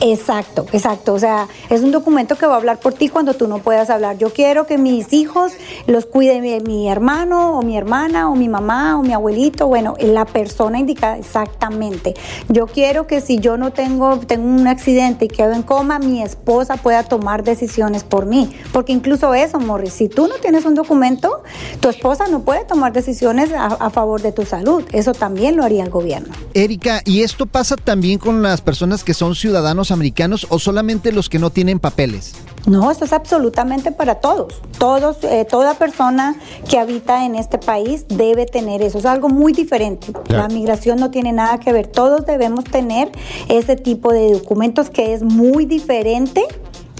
Exacto, 0.00 0.66
exacto. 0.72 1.12
O 1.14 1.18
sea, 1.18 1.48
es 1.70 1.80
un 1.82 1.90
documento 1.90 2.36
que 2.36 2.46
va 2.46 2.54
a 2.54 2.56
hablar 2.58 2.78
por 2.78 2.92
ti 2.92 3.08
cuando 3.08 3.34
tú 3.34 3.48
no 3.48 3.58
puedas 3.58 3.90
hablar. 3.90 4.16
Yo 4.18 4.32
quiero 4.32 4.64
que 4.66 4.78
mis 4.78 5.12
hijos 5.12 5.52
los 5.86 6.06
cuide 6.06 6.40
mi, 6.40 6.60
mi 6.60 6.88
hermano 6.88 7.58
o 7.58 7.62
mi 7.62 7.76
hermana 7.76 8.30
o 8.30 8.36
mi 8.36 8.48
mamá 8.48 8.96
o 8.98 9.02
mi 9.02 9.12
abuelito. 9.12 9.66
Bueno, 9.66 9.94
la 10.00 10.24
persona 10.24 10.78
indicada 10.78 11.18
exactamente. 11.18 12.14
Yo 12.48 12.66
quiero 12.66 13.06
que 13.08 13.20
si 13.20 13.40
yo 13.40 13.56
no 13.56 13.72
tengo, 13.72 14.18
tengo 14.20 14.46
un 14.46 14.68
accidente 14.68 15.24
y 15.24 15.28
quedo 15.28 15.52
en 15.52 15.62
coma, 15.62 15.77
mi 15.82 16.22
esposa 16.22 16.76
pueda 16.76 17.02
tomar 17.02 17.44
decisiones 17.44 18.04
por 18.04 18.26
mí. 18.26 18.50
Porque 18.72 18.92
incluso 18.92 19.34
eso, 19.34 19.58
Morris, 19.58 19.92
si 19.92 20.08
tú 20.08 20.26
no 20.26 20.36
tienes 20.36 20.64
un 20.64 20.74
documento, 20.74 21.42
tu 21.80 21.88
esposa 21.88 22.26
no 22.28 22.40
puede 22.42 22.64
tomar 22.64 22.92
decisiones 22.92 23.52
a, 23.52 23.66
a 23.66 23.90
favor 23.90 24.22
de 24.22 24.32
tu 24.32 24.44
salud. 24.44 24.84
Eso 24.92 25.12
también 25.12 25.56
lo 25.56 25.64
haría 25.64 25.84
el 25.84 25.90
gobierno. 25.90 26.34
Erika, 26.54 27.02
¿y 27.04 27.22
esto 27.22 27.46
pasa 27.46 27.76
también 27.76 28.18
con 28.18 28.42
las 28.42 28.60
personas 28.60 29.04
que 29.04 29.14
son 29.14 29.34
ciudadanos 29.34 29.90
americanos 29.90 30.46
o 30.50 30.58
solamente 30.58 31.12
los 31.12 31.28
que 31.28 31.38
no 31.38 31.50
tienen 31.50 31.78
papeles? 31.78 32.34
No, 32.68 32.90
esto 32.90 33.06
es 33.06 33.14
absolutamente 33.14 33.92
para 33.92 34.16
todos. 34.16 34.60
Todos, 34.78 35.24
eh, 35.24 35.46
toda 35.48 35.74
persona 35.74 36.36
que 36.68 36.78
habita 36.78 37.24
en 37.24 37.34
este 37.34 37.56
país 37.56 38.04
debe 38.08 38.44
tener 38.44 38.82
eso. 38.82 38.98
Es 38.98 39.06
algo 39.06 39.30
muy 39.30 39.54
diferente. 39.54 40.08
La 40.28 40.48
migración 40.48 41.00
no 41.00 41.10
tiene 41.10 41.32
nada 41.32 41.58
que 41.58 41.72
ver. 41.72 41.86
Todos 41.86 42.26
debemos 42.26 42.64
tener 42.64 43.10
ese 43.48 43.76
tipo 43.76 44.12
de 44.12 44.32
documentos 44.32 44.90
que 44.90 45.14
es 45.14 45.22
muy 45.22 45.64
diferente 45.64 46.46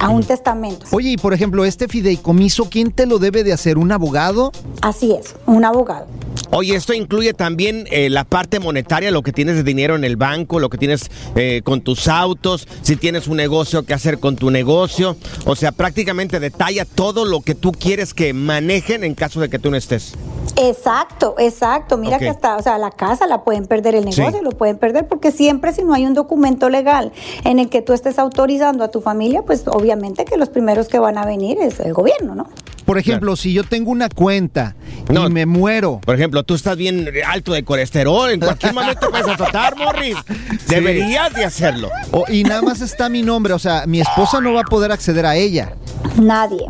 a 0.00 0.08
un 0.10 0.22
testamento. 0.24 0.86
Oye, 0.92 1.10
y 1.10 1.16
por 1.16 1.34
ejemplo, 1.34 1.64
este 1.64 1.88
fideicomiso, 1.88 2.68
¿quién 2.70 2.92
te 2.92 3.06
lo 3.06 3.18
debe 3.18 3.44
de 3.44 3.52
hacer? 3.52 3.78
¿Un 3.78 3.90
abogado? 3.92 4.52
Así 4.82 5.12
es, 5.12 5.34
un 5.46 5.64
abogado. 5.64 6.06
Oye, 6.50 6.74
esto 6.76 6.94
incluye 6.94 7.34
también 7.34 7.86
eh, 7.90 8.08
la 8.08 8.24
parte 8.24 8.58
monetaria, 8.60 9.10
lo 9.10 9.22
que 9.22 9.32
tienes 9.32 9.56
de 9.56 9.62
dinero 9.64 9.96
en 9.96 10.04
el 10.04 10.16
banco, 10.16 10.60
lo 10.60 10.70
que 10.70 10.78
tienes 10.78 11.10
eh, 11.34 11.60
con 11.64 11.80
tus 11.82 12.08
autos, 12.08 12.66
si 12.82 12.96
tienes 12.96 13.26
un 13.28 13.36
negocio 13.36 13.84
que 13.84 13.92
hacer 13.92 14.18
con 14.18 14.36
tu 14.36 14.50
negocio. 14.50 15.16
O 15.44 15.56
sea, 15.56 15.72
prácticamente 15.72 16.40
detalla 16.40 16.84
todo 16.84 17.24
lo 17.24 17.40
que 17.42 17.54
tú 17.54 17.72
quieres 17.72 18.14
que 18.14 18.32
manejen 18.32 19.04
en 19.04 19.14
caso 19.14 19.40
de 19.40 19.50
que 19.50 19.58
tú 19.58 19.70
no 19.70 19.76
estés. 19.76 20.14
Exacto, 20.56 21.34
exacto. 21.38 21.96
Mira 21.98 22.16
Ok. 22.16 22.22
que 22.22 22.28
está, 22.28 22.56
o 22.56 22.62
sea, 22.62 22.78
la 22.78 22.90
casa 22.90 23.26
la 23.26 23.44
pueden 23.44 23.66
perder, 23.66 23.94
el 23.94 24.10
Sí. 24.12 24.20
negocio 24.20 24.42
lo 24.42 24.50
pueden 24.50 24.78
perder, 24.78 25.06
porque 25.06 25.30
siempre 25.30 25.72
si 25.72 25.82
no 25.82 25.92
hay 25.94 26.06
un 26.06 26.14
documento 26.14 26.68
legal 26.70 27.12
en 27.44 27.58
el 27.58 27.68
que 27.68 27.82
tú 27.82 27.92
estés 27.92 28.18
autorizando 28.18 28.82
a 28.84 28.88
tu 28.88 29.00
familia, 29.00 29.42
pues 29.42 29.64
obviamente 29.66 29.87
que 30.24 30.36
los 30.36 30.48
primeros 30.48 30.88
que 30.88 30.98
van 30.98 31.18
a 31.18 31.24
venir 31.24 31.58
es 31.60 31.80
el 31.80 31.92
gobierno, 31.92 32.34
¿no? 32.34 32.48
Por 32.84 32.96
ejemplo, 32.96 33.36
si 33.36 33.52
yo 33.52 33.64
tengo 33.64 33.90
una 33.90 34.08
cuenta 34.08 34.74
y 35.10 35.30
me 35.30 35.44
muero. 35.44 36.00
Por 36.04 36.14
ejemplo, 36.14 36.42
tú 36.42 36.54
estás 36.54 36.76
bien 36.76 37.06
alto 37.26 37.52
de 37.52 37.62
colesterol, 37.62 38.30
en 38.30 38.40
cualquier 38.40 38.72
momento 38.72 39.10
puedes 39.10 39.28
azotar, 39.28 39.76
Morris. 39.76 40.16
Deberías 40.68 41.32
de 41.34 41.44
hacerlo. 41.44 41.90
O- 42.12 42.24
y 42.28 42.44
nada 42.44 42.62
más 42.62 42.80
está 42.80 43.08
mi 43.10 43.22
nombre, 43.22 43.52
o 43.52 43.58
sea, 43.58 43.84
mi 43.86 44.00
esposa 44.00 44.40
no 44.40 44.54
va 44.54 44.60
a 44.62 44.64
poder 44.64 44.90
acceder 44.90 45.26
a 45.26 45.36
ella. 45.36 45.72
Nadie. 46.18 46.66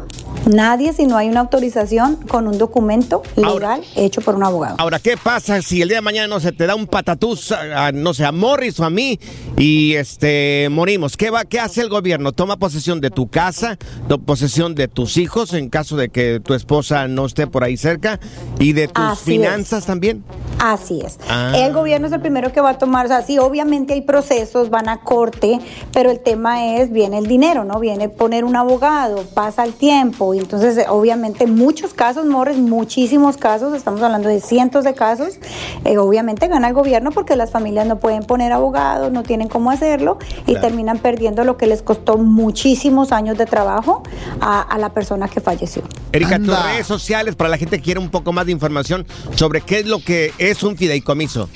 Nadie 0.48 0.94
si 0.94 1.06
no 1.06 1.16
hay 1.18 1.28
una 1.28 1.40
autorización 1.40 2.16
con 2.16 2.48
un 2.48 2.56
documento 2.56 3.22
legal 3.36 3.82
hecho 3.96 4.22
por 4.22 4.34
un 4.34 4.44
abogado. 4.44 4.76
Ahora, 4.78 4.98
¿qué 4.98 5.16
pasa 5.16 5.60
si 5.60 5.82
el 5.82 5.88
día 5.88 5.98
de 5.98 6.02
mañana 6.02 6.26
no 6.26 6.40
se 6.40 6.52
te 6.52 6.66
da 6.66 6.74
un 6.74 6.86
patatús, 6.86 7.52
a, 7.52 7.92
no 7.92 8.14
sé, 8.14 8.24
a 8.24 8.32
Morris 8.32 8.80
o 8.80 8.84
a 8.84 8.90
mí 8.90 9.20
y 9.58 9.94
este 9.94 10.68
morimos? 10.70 11.16
¿Qué 11.16 11.30
va, 11.30 11.44
qué 11.44 11.60
hace 11.60 11.82
el 11.82 11.90
gobierno? 11.90 12.32
Toma 12.32 12.56
posesión 12.56 13.00
de 13.00 13.10
tu 13.10 13.28
casa, 13.28 13.76
toma 14.08 14.24
posesión 14.24 14.74
de 14.74 14.88
tus 14.88 15.18
hijos 15.18 15.52
en 15.52 15.68
caso 15.68 15.96
de 15.96 16.08
que 16.08 16.40
tu 16.40 16.54
esposa 16.54 17.08
no 17.08 17.26
esté 17.26 17.46
por 17.46 17.62
ahí 17.62 17.76
cerca 17.76 18.18
y 18.58 18.72
de 18.72 18.88
tus 18.88 19.04
Así 19.04 19.32
finanzas 19.32 19.84
también. 19.84 20.24
Así 20.58 21.00
es. 21.04 21.18
Ah. 21.28 21.52
El 21.54 21.72
gobierno 21.72 22.06
es 22.06 22.12
el 22.12 22.20
primero 22.20 22.52
que 22.52 22.60
va 22.60 22.70
a 22.70 22.78
tomar, 22.78 23.04
o 23.04 23.08
sea, 23.08 23.22
sí, 23.22 23.38
obviamente 23.38 23.92
hay 23.92 24.00
procesos, 24.00 24.70
van 24.70 24.88
a 24.88 24.98
corte, 24.98 25.60
pero 25.92 26.10
el 26.10 26.20
tema 26.20 26.74
es, 26.76 26.90
viene 26.90 27.18
el 27.18 27.26
dinero, 27.26 27.64
¿no? 27.64 27.78
Viene 27.78 28.08
poner 28.08 28.44
un 28.44 28.56
abogado, 28.56 29.24
pasa 29.34 29.64
el 29.64 29.74
tiempo, 29.74 30.34
y 30.38 30.40
entonces 30.40 30.78
eh, 30.78 30.86
obviamente 30.88 31.46
muchos 31.48 31.94
casos, 31.94 32.24
Morris, 32.24 32.58
muchísimos 32.58 33.36
casos, 33.36 33.74
estamos 33.74 34.00
hablando 34.02 34.28
de 34.28 34.40
cientos 34.40 34.84
de 34.84 34.94
casos, 34.94 35.38
eh, 35.84 35.98
obviamente 35.98 36.46
gana 36.46 36.68
el 36.68 36.74
gobierno 36.74 37.10
porque 37.10 37.34
las 37.34 37.50
familias 37.50 37.86
no 37.88 37.98
pueden 37.98 38.22
poner 38.22 38.52
abogados, 38.52 39.10
no 39.10 39.24
tienen 39.24 39.48
cómo 39.48 39.70
hacerlo 39.72 40.18
y 40.46 40.52
Claro. 40.52 40.60
terminan 40.68 40.98
perdiendo 40.98 41.42
lo 41.42 41.56
que 41.56 41.66
les 41.66 41.82
costó 41.82 42.18
muchísimos 42.18 43.10
años 43.10 43.36
de 43.36 43.46
trabajo 43.46 44.02
a, 44.40 44.62
a 44.62 44.78
la 44.78 44.90
persona 44.90 45.26
que 45.28 45.40
falleció. 45.40 45.82
Erika, 46.12 46.38
tus 46.38 46.48
redes 46.64 46.86
sociales 46.86 47.34
para 47.34 47.50
la 47.50 47.58
gente 47.58 47.78
que 47.78 47.82
quiere 47.82 47.98
un 48.00 48.10
poco 48.10 48.32
más 48.32 48.46
de 48.46 48.52
información 48.52 49.06
sobre 49.34 49.60
qué 49.60 49.80
es 49.80 49.86
lo 49.86 49.98
que 50.02 50.32
es 50.38 50.62
un 50.62 50.76
fideicomiso. 50.76 51.48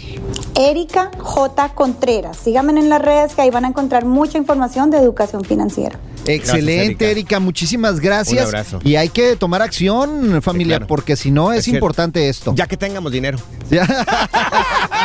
Erika 0.59 1.11
J. 1.19 1.69
Contreras. 1.75 2.37
Síganme 2.37 2.73
en 2.79 2.89
las 2.89 3.01
redes 3.01 3.35
que 3.35 3.43
ahí 3.43 3.51
van 3.51 3.65
a 3.65 3.69
encontrar 3.69 4.05
mucha 4.05 4.39
información 4.39 4.91
de 4.91 4.99
educación 4.99 5.45
financiera. 5.45 5.99
Excelente, 6.27 7.11
Erika. 7.11 7.41
Muchísimas 7.41 8.01
gracias. 8.01 8.43
Un 8.43 8.47
abrazo. 8.49 8.81
Y 8.85 8.97
hay 8.97 9.09
que 9.09 9.37
tomar 9.37 9.63
acción, 9.63 10.41
familia, 10.43 10.77
claro. 10.79 10.87
porque 10.87 11.17
si 11.17 11.31
no 11.31 11.53
es, 11.53 11.61
Es 11.61 11.65
cierto. 11.67 11.79
importante 11.79 12.29
esto. 12.29 12.55
Ya 12.57 12.67
que 12.67 12.77
tengamos 12.77 13.13
dinero. 13.13 13.39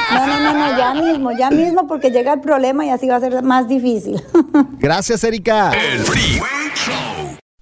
No, 0.09 0.25
no, 0.25 0.39
no, 0.39 0.53
no, 0.53 0.77
ya 0.77 0.93
mismo, 0.93 1.31
ya 1.37 1.51
mismo, 1.51 1.85
porque 1.85 2.11
llega 2.11 2.33
el 2.33 2.39
problema 2.39 2.85
y 2.85 2.89
así 2.91 3.07
va 3.07 3.17
a 3.17 3.19
ser 3.19 3.43
más 3.43 3.67
difícil. 3.67 4.21
Gracias, 4.79 5.21
Erika. 5.25 5.71
El 5.73 5.99
Freeway 5.99 6.71
Show. 6.73 7.16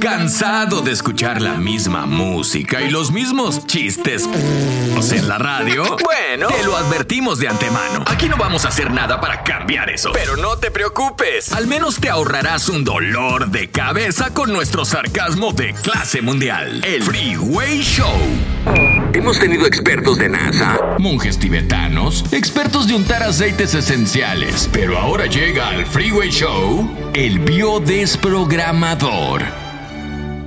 ¿Cansado 0.00 0.80
de 0.80 0.92
escuchar 0.92 1.42
la 1.42 1.54
misma 1.54 2.06
música 2.06 2.80
y 2.80 2.90
los 2.90 3.12
mismos 3.12 3.66
chistes 3.66 4.28
en 5.12 5.28
la 5.28 5.38
radio? 5.38 5.96
Bueno, 6.02 6.48
te 6.48 6.64
lo 6.64 6.76
advertimos 6.76 7.38
de 7.38 7.48
antemano. 7.48 8.02
Aquí 8.06 8.28
no 8.28 8.36
vamos 8.36 8.64
a 8.64 8.68
hacer 8.68 8.90
nada 8.90 9.20
para 9.20 9.42
cambiar 9.42 9.90
eso. 9.90 10.10
Pero 10.12 10.36
no 10.36 10.56
te 10.56 10.70
preocupes. 10.70 11.52
Al 11.52 11.66
menos 11.66 11.98
te 12.00 12.08
ahorrarás 12.08 12.68
un 12.68 12.84
dolor 12.84 13.48
de 13.48 13.70
cabeza 13.70 14.32
con 14.32 14.52
nuestro 14.52 14.84
sarcasmo 14.84 15.52
de 15.52 15.74
clase 15.74 16.22
mundial. 16.22 16.82
El 16.84 17.02
Freeway 17.02 17.82
Show. 17.82 18.16
Hemos 19.12 19.38
tenido 19.38 19.66
expertos 19.66 20.18
de 20.18 20.30
NASA, 20.30 20.78
monjes 20.98 21.38
tibetanos, 21.38 22.24
expertos 22.32 22.88
de 22.88 22.94
untar 22.94 23.22
aceites 23.22 23.74
esenciales. 23.74 24.68
Pero 24.72 24.98
ahora 24.98 25.26
llega 25.26 25.68
al 25.68 25.86
Freeway 25.86 26.30
Show 26.30 26.90
el 27.14 27.38
biodesprogramador. 27.40 29.63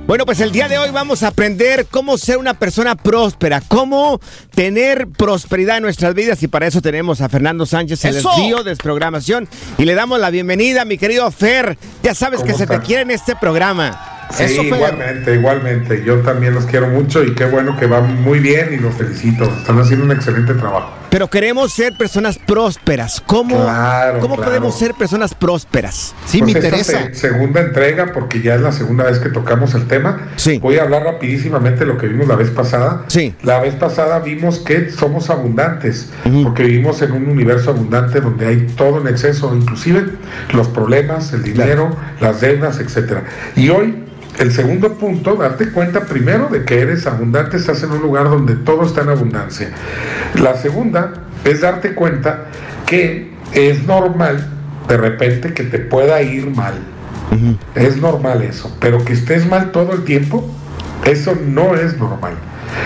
Bueno, 0.08 0.24
pues 0.24 0.40
el 0.40 0.52
día 0.52 0.68
de 0.68 0.78
hoy 0.78 0.90
vamos 0.90 1.22
a 1.22 1.28
aprender 1.28 1.84
cómo 1.90 2.16
ser 2.16 2.38
una 2.38 2.54
persona 2.54 2.94
próspera, 2.94 3.60
cómo 3.68 4.22
tener 4.54 5.06
prosperidad 5.06 5.76
en 5.76 5.82
nuestras 5.82 6.14
vidas 6.14 6.42
y 6.42 6.48
para 6.48 6.66
eso 6.66 6.80
tenemos 6.80 7.20
a 7.20 7.28
Fernando 7.28 7.66
Sánchez, 7.66 8.06
el 8.06 8.24
tío 8.36 8.64
de 8.64 8.74
programación 8.76 9.46
y 9.76 9.84
le 9.84 9.94
damos 9.94 10.18
la 10.18 10.30
bienvenida, 10.30 10.86
mi 10.86 10.96
querido 10.96 11.30
Fer. 11.30 11.76
Ya 12.02 12.14
sabes 12.14 12.40
que 12.40 12.52
¿Cómo 12.52 12.58
se 12.58 12.66
te 12.66 12.80
quiere 12.80 13.02
en 13.02 13.10
este 13.10 13.36
programa. 13.36 14.28
Sí, 14.34 14.44
igualmente, 14.44 15.34
igualmente. 15.34 16.02
Yo 16.02 16.22
también 16.22 16.54
los 16.54 16.64
quiero 16.64 16.88
mucho 16.88 17.22
y 17.22 17.34
qué 17.34 17.44
bueno 17.44 17.78
que 17.78 17.84
van 17.84 18.22
muy 18.22 18.38
bien 18.38 18.72
y 18.72 18.78
los 18.78 18.94
felicito. 18.94 19.44
Están 19.44 19.78
haciendo 19.78 20.06
un 20.06 20.12
excelente 20.12 20.54
trabajo. 20.54 20.97
Pero 21.10 21.28
queremos 21.28 21.72
ser 21.72 21.94
personas 21.96 22.38
prósperas. 22.38 23.22
¿Cómo, 23.24 23.56
Claro, 23.64 24.20
¿cómo 24.20 24.36
claro. 24.36 24.50
podemos 24.50 24.78
ser 24.78 24.92
personas 24.94 25.34
prósperas? 25.34 26.14
Pues 26.38 26.54
esta 26.56 26.84
se- 26.84 27.14
segunda 27.14 27.60
entrega, 27.62 28.12
porque 28.12 28.42
ya 28.42 28.56
es 28.56 28.60
la 28.60 28.72
segunda 28.72 29.04
vez 29.04 29.18
que 29.18 29.30
tocamos 29.30 29.74
el 29.74 29.86
tema. 29.86 30.28
Voy 30.60 30.76
a 30.76 30.82
hablar 30.82 31.04
rapidísimamente 31.04 31.80
de 31.80 31.86
lo 31.86 31.96
que 31.98 32.08
vimos 32.08 32.28
la 32.28 32.36
vez 32.36 32.50
pasada. 32.50 33.04
Sí. 33.06 33.34
La 33.42 33.58
vez 33.60 33.74
pasada 33.74 34.18
vimos 34.18 34.58
que 34.58 34.90
somos 34.90 35.30
abundantes, 35.30 36.10
porque 36.44 36.64
vivimos 36.64 37.00
en 37.00 37.12
un 37.12 37.28
universo 37.28 37.70
abundante 37.70 38.20
donde 38.20 38.46
hay 38.46 38.66
todo 38.76 39.00
en 39.00 39.08
exceso, 39.08 39.54
inclusive 39.56 40.04
los 40.52 40.68
problemas, 40.68 41.32
el 41.32 41.42
dinero, 41.42 41.96
las 42.20 42.40
deudas, 42.42 42.80
etcétera. 42.80 43.24
Y 43.56 43.70
hoy 43.70 44.04
el 44.38 44.52
segundo 44.52 44.94
punto, 44.94 45.34
darte 45.34 45.72
cuenta 45.72 46.04
primero 46.06 46.48
de 46.48 46.64
que 46.64 46.80
eres 46.80 47.06
abundante, 47.06 47.56
estás 47.56 47.82
en 47.82 47.90
un 47.90 48.00
lugar 48.00 48.24
donde 48.30 48.54
todo 48.54 48.84
está 48.84 49.02
en 49.02 49.08
abundancia. 49.08 49.70
La 50.34 50.56
segunda 50.56 51.12
es 51.44 51.60
darte 51.60 51.94
cuenta 51.94 52.46
que 52.86 53.32
es 53.52 53.84
normal 53.84 54.48
de 54.88 54.96
repente 54.96 55.52
que 55.52 55.64
te 55.64 55.78
pueda 55.78 56.22
ir 56.22 56.54
mal. 56.54 56.74
Es 57.74 57.98
normal 57.98 58.42
eso, 58.42 58.74
pero 58.80 59.04
que 59.04 59.12
estés 59.12 59.46
mal 59.46 59.70
todo 59.70 59.92
el 59.92 60.04
tiempo, 60.04 60.48
eso 61.04 61.36
no 61.46 61.74
es 61.74 61.98
normal. 61.98 62.34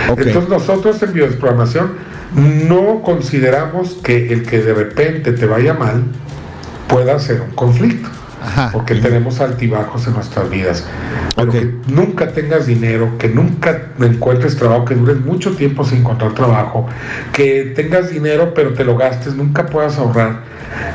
Entonces 0.09 0.49
nosotros 0.49 1.02
en 1.02 1.12
biodesprogramación 1.12 1.92
no 2.35 3.02
consideramos 3.02 3.99
que 4.02 4.32
el 4.32 4.42
que 4.44 4.62
de 4.62 4.75
repente 4.75 5.32
te 5.32 5.47
vaya 5.47 5.75
mal 5.75 6.02
pueda 6.88 7.18
ser 7.18 7.40
un 7.42 7.50
conflicto. 7.50 8.09
Porque 8.72 8.96
tenemos 8.96 9.40
altibajos 9.40 10.06
en 10.06 10.14
nuestras 10.14 10.50
vidas. 10.50 10.84
Pero 11.37 11.52
que 11.52 11.75
nunca 11.88 12.32
tengas 12.32 12.66
dinero, 12.66 13.18
que 13.18 13.28
nunca 13.28 13.88
encuentres 14.00 14.56
trabajo, 14.56 14.84
que 14.84 14.94
dures 14.94 15.20
mucho 15.20 15.52
tiempo 15.52 15.84
sin 15.84 15.99
encontrar 15.99 16.34
trabajo, 16.34 16.87
que 17.32 17.72
tengas 17.75 18.11
dinero 18.11 18.52
pero 18.54 18.75
te 18.75 18.84
lo 18.84 18.96
gastes, 18.96 19.34
nunca 19.34 19.66
puedas 19.66 19.99
ahorrar. 19.99 20.40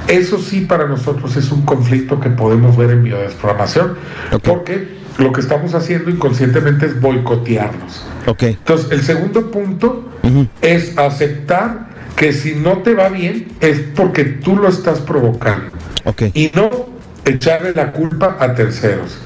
Eso 0.08 0.40
sí 0.40 0.62
para 0.62 0.88
nosotros 0.88 1.36
es 1.36 1.52
un 1.52 1.64
conflicto 1.64 2.20
que 2.20 2.30
podemos 2.30 2.78
ver 2.78 2.92
en 2.92 3.04
biodesprogramación. 3.04 3.96
Porque 4.44 4.98
lo 5.18 5.32
que 5.32 5.42
estamos 5.42 5.74
haciendo 5.74 6.10
inconscientemente 6.10 6.86
es 6.86 7.00
boicotearnos. 7.00 8.04
Entonces, 8.40 8.92
el 8.92 9.04
segundo 9.04 9.52
punto 9.52 10.10
es 10.62 10.98
aceptar 10.98 11.88
que 12.16 12.34
si 12.34 12.56
no 12.56 12.80
te 12.80 12.94
va 12.94 13.10
bien 13.10 13.48
es 13.62 13.80
porque 13.96 14.26
tú 14.26 14.56
lo 14.56 14.68
estás 14.68 15.00
provocando. 15.00 15.72
Y 16.34 16.52
no 16.54 16.97
echarle 17.30 17.74
la 17.74 17.92
culpa 17.92 18.38
a 18.40 18.54
terceros. 18.54 19.18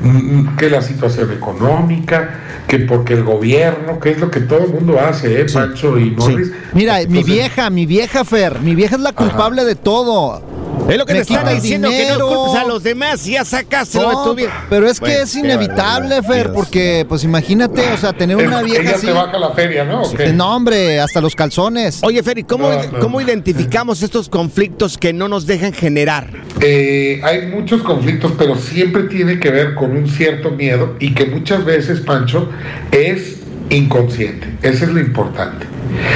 Mm, 0.00 0.56
Que 0.56 0.70
la 0.70 0.82
situación 0.82 1.32
económica, 1.32 2.30
que 2.66 2.80
porque 2.80 3.14
el 3.14 3.24
gobierno, 3.24 3.98
que 3.98 4.10
es 4.10 4.18
lo 4.20 4.30
que 4.30 4.40
todo 4.40 4.64
el 4.64 4.70
mundo 4.72 4.98
hace, 5.00 5.40
¿eh? 5.40 5.46
Pancho 5.52 5.98
y 5.98 6.10
Morris. 6.10 6.52
Mira, 6.72 6.98
mi 7.08 7.22
vieja, 7.22 7.70
mi 7.70 7.86
vieja 7.86 8.24
Fer, 8.24 8.60
mi 8.60 8.74
vieja 8.74 8.96
es 8.96 9.02
la 9.02 9.12
culpable 9.12 9.64
de 9.64 9.74
todo. 9.74 10.42
Es 10.88 10.98
lo 10.98 11.06
que 11.06 11.12
Me 11.12 11.18
te 11.24 11.32
están 11.32 11.54
diciendo, 11.54 11.88
que 11.88 12.06
no 12.18 12.26
culpes 12.26 12.62
a 12.62 12.64
los 12.66 12.82
demás 12.82 13.24
y 13.28 13.32
ya 13.32 13.44
sacaste 13.44 14.00
lo 14.00 14.08
de 14.08 14.16
tu 14.24 14.34
vida. 14.34 14.66
pero 14.68 14.88
es 14.88 14.98
que 14.98 15.06
Bueno, 15.06 15.22
es 15.22 15.36
inevitable, 15.36 16.22
Fer, 16.22 16.52
porque 16.52 17.06
pues 17.08 17.22
imagínate, 17.22 17.80
o 17.92 17.96
sea, 17.96 18.12
tener 18.12 18.36
una 18.36 18.62
vieja 18.62 18.82
ella 18.82 18.96
así. 18.96 19.06
te 19.06 19.12
baja 19.12 19.38
la 19.38 19.50
feria, 19.50 19.84
¿no? 19.84 20.02
No, 20.34 20.56
hombre, 20.56 20.98
hasta 21.00 21.20
los 21.20 21.36
calzones. 21.36 22.00
Oye, 22.02 22.22
Ferry, 22.22 22.42
¿cómo, 22.42 22.68
No, 22.70 22.82
no. 22.82 22.98
¿cómo 22.98 23.20
identificamos 23.20 24.02
estos 24.02 24.28
conflictos 24.28 24.98
que 24.98 25.12
no 25.12 25.28
nos 25.28 25.46
dejan 25.46 25.72
generar? 25.72 26.28
Eh, 26.60 27.20
hay 27.22 27.46
muchos 27.46 27.82
conflictos, 27.82 28.32
pero 28.36 28.56
siempre 28.56 29.04
tiene 29.04 29.38
que 29.38 29.50
ver 29.50 29.74
con 29.76 29.96
un 29.96 30.08
cierto 30.08 30.50
miedo 30.50 30.96
y 30.98 31.14
que 31.14 31.26
muchas 31.26 31.64
veces, 31.64 32.00
Pancho, 32.00 32.48
es 32.90 33.36
inconsciente. 33.70 34.48
Eso 34.62 34.84
es 34.84 34.90
lo 34.90 34.98
importante. 34.98 35.66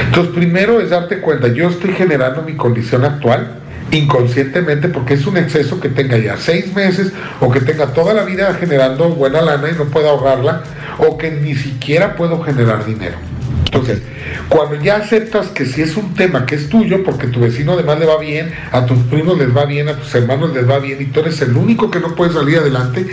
Entonces, 0.07 0.33
primero 0.33 0.81
es 0.81 0.89
darte 0.89 1.19
cuenta, 1.21 1.47
yo 1.47 1.69
estoy 1.69 1.93
generando 1.93 2.41
mi 2.41 2.55
condición 2.55 3.05
actual 3.05 3.59
inconscientemente 3.95 4.89
porque 4.89 5.15
es 5.15 5.25
un 5.25 5.37
exceso 5.37 5.79
que 5.79 5.89
tenga 5.89 6.17
ya 6.17 6.37
seis 6.37 6.73
meses 6.73 7.11
o 7.39 7.51
que 7.51 7.61
tenga 7.61 7.87
toda 7.87 8.13
la 8.13 8.23
vida 8.23 8.53
generando 8.53 9.09
buena 9.09 9.41
lana 9.41 9.69
y 9.69 9.75
no 9.75 9.85
pueda 9.85 10.09
ahorrarla 10.09 10.63
o 10.97 11.17
que 11.17 11.31
ni 11.31 11.55
siquiera 11.55 12.15
puedo 12.15 12.41
generar 12.41 12.85
dinero. 12.85 13.17
Entonces, 13.65 14.01
cuando 14.47 14.81
ya 14.81 14.97
aceptas 14.97 15.47
que 15.47 15.65
si 15.65 15.81
es 15.81 15.97
un 15.97 16.13
tema 16.13 16.45
que 16.45 16.55
es 16.55 16.69
tuyo, 16.69 17.03
porque 17.03 17.27
tu 17.27 17.41
vecino 17.41 17.73
además 17.73 17.99
le 17.99 18.05
va 18.05 18.17
bien, 18.17 18.53
a 18.71 18.85
tus 18.85 18.99
primos 18.99 19.37
les 19.37 19.55
va 19.55 19.65
bien, 19.65 19.89
a 19.89 19.97
tus 19.97 20.13
hermanos 20.15 20.53
les 20.53 20.69
va 20.69 20.79
bien 20.79 21.01
y 21.01 21.05
tú 21.05 21.19
eres 21.19 21.41
el 21.41 21.57
único 21.57 21.91
que 21.91 21.99
no 21.99 22.15
puede 22.15 22.31
salir 22.31 22.59
adelante, 22.59 23.05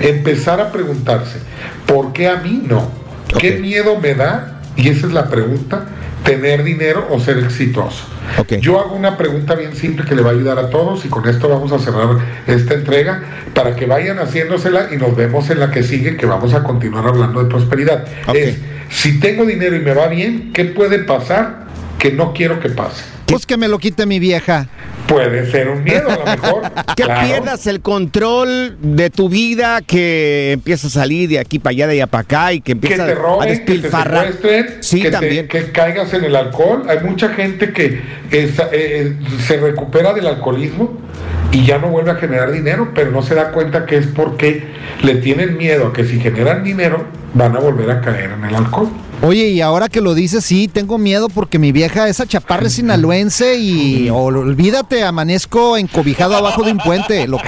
empezar 0.00 0.60
a 0.60 0.72
preguntarse, 0.72 1.38
¿por 1.86 2.12
qué 2.12 2.28
a 2.28 2.36
mí 2.36 2.62
no? 2.66 2.90
¿Qué 3.38 3.52
miedo 3.52 3.98
me 3.98 4.14
da? 4.14 4.60
Y 4.76 4.88
esa 4.88 5.06
es 5.06 5.12
la 5.12 5.28
pregunta, 5.28 5.86
tener 6.24 6.62
dinero 6.62 7.06
o 7.10 7.20
ser 7.20 7.38
exitoso. 7.38 8.04
Yo 8.60 8.78
hago 8.80 8.94
una 8.94 9.16
pregunta 9.16 9.54
bien 9.54 9.74
simple 9.74 10.04
que 10.04 10.14
le 10.14 10.22
va 10.22 10.30
a 10.30 10.32
ayudar 10.32 10.58
a 10.58 10.70
todos 10.70 11.04
y 11.04 11.08
con 11.08 11.28
esto 11.28 11.48
vamos 11.48 11.72
a 11.72 11.78
cerrar 11.78 12.18
esta 12.46 12.74
entrega 12.74 13.22
para 13.54 13.74
que 13.74 13.86
vayan 13.86 14.18
haciéndosela 14.18 14.88
y 14.92 14.96
nos 14.96 15.16
vemos 15.16 15.50
en 15.50 15.60
la 15.60 15.70
que 15.70 15.82
sigue 15.82 16.16
que 16.16 16.26
vamos 16.26 16.54
a 16.54 16.62
continuar 16.62 17.06
hablando 17.06 17.42
de 17.42 17.48
prosperidad. 17.48 18.06
Es, 18.34 18.58
si 18.90 19.20
tengo 19.20 19.44
dinero 19.44 19.76
y 19.76 19.80
me 19.80 19.94
va 19.94 20.08
bien, 20.08 20.52
¿qué 20.52 20.64
puede 20.64 21.00
pasar 21.00 21.69
que 22.00 22.10
no 22.12 22.32
quiero 22.32 22.58
que 22.58 22.70
pase? 22.70 23.04
Pues 23.26 23.46
que 23.46 23.56
me 23.56 23.68
lo 23.68 23.78
quite 23.78 24.06
mi 24.06 24.18
vieja. 24.18 24.66
Puede 25.06 25.48
ser 25.50 25.68
un 25.68 25.84
miedo 25.84 26.08
a 26.10 26.16
lo 26.16 26.24
mejor. 26.24 26.62
Que 26.96 27.04
claro. 27.04 27.26
pierdas 27.26 27.66
el 27.68 27.80
control 27.80 28.76
de 28.82 29.08
tu 29.10 29.28
vida, 29.28 29.80
que 29.80 30.52
empieza 30.52 30.88
a 30.88 30.90
salir 30.90 31.28
de 31.28 31.38
aquí 31.38 31.58
para 31.58 31.70
allá, 31.70 31.86
de 31.86 31.92
allá 31.94 32.06
para 32.08 32.22
acá 32.22 32.52
y 32.52 32.60
que 32.60 32.64
que 32.64 32.72
empieza 32.72 33.06
te 33.06 33.12
a 33.12 33.14
roben, 33.14 33.48
que 33.48 33.54
te 33.54 33.72
despilfarrar. 33.72 34.32
Sí, 34.80 35.00
que, 35.02 35.10
te- 35.10 35.46
que 35.46 35.70
caigas 35.72 36.12
en 36.14 36.24
el 36.24 36.34
alcohol. 36.36 36.84
Hay 36.88 36.98
mucha 37.08 37.28
gente 37.30 37.72
que 37.72 38.00
es- 38.30 38.60
eh, 38.72 39.16
se 39.46 39.56
recupera 39.58 40.12
del 40.12 40.26
alcoholismo 40.26 40.98
y 41.52 41.64
ya 41.64 41.78
no 41.78 41.88
vuelve 41.88 42.10
a 42.10 42.16
generar 42.16 42.50
dinero, 42.52 42.90
pero 42.94 43.10
no 43.12 43.22
se 43.22 43.34
da 43.34 43.50
cuenta 43.52 43.86
que 43.86 43.96
es 43.96 44.06
porque 44.08 44.64
le 45.02 45.14
tienen 45.16 45.56
miedo 45.56 45.88
a 45.88 45.92
que 45.92 46.04
si 46.04 46.20
generan 46.20 46.62
dinero 46.64 47.06
van 47.34 47.56
a 47.56 47.60
volver 47.60 47.90
a 47.90 48.00
caer 48.00 48.30
en 48.32 48.44
el 48.44 48.54
alcohol. 48.54 48.88
Oye, 49.22 49.48
y 49.48 49.60
ahora 49.60 49.88
que 49.90 50.00
lo 50.00 50.14
dices, 50.14 50.44
sí, 50.44 50.66
tengo 50.66 50.96
miedo 50.96 51.28
porque 51.28 51.58
mi 51.58 51.72
vieja, 51.72 52.08
es 52.08 52.20
sinaloense 52.72 53.56
y 53.58 54.08
ol- 54.08 54.36
olvídate, 54.38 55.02
amanezco 55.04 55.76
encobijado 55.76 56.36
abajo 56.36 56.62
de 56.62 56.72
un 56.72 56.78
puente, 56.78 57.28
loco. 57.28 57.44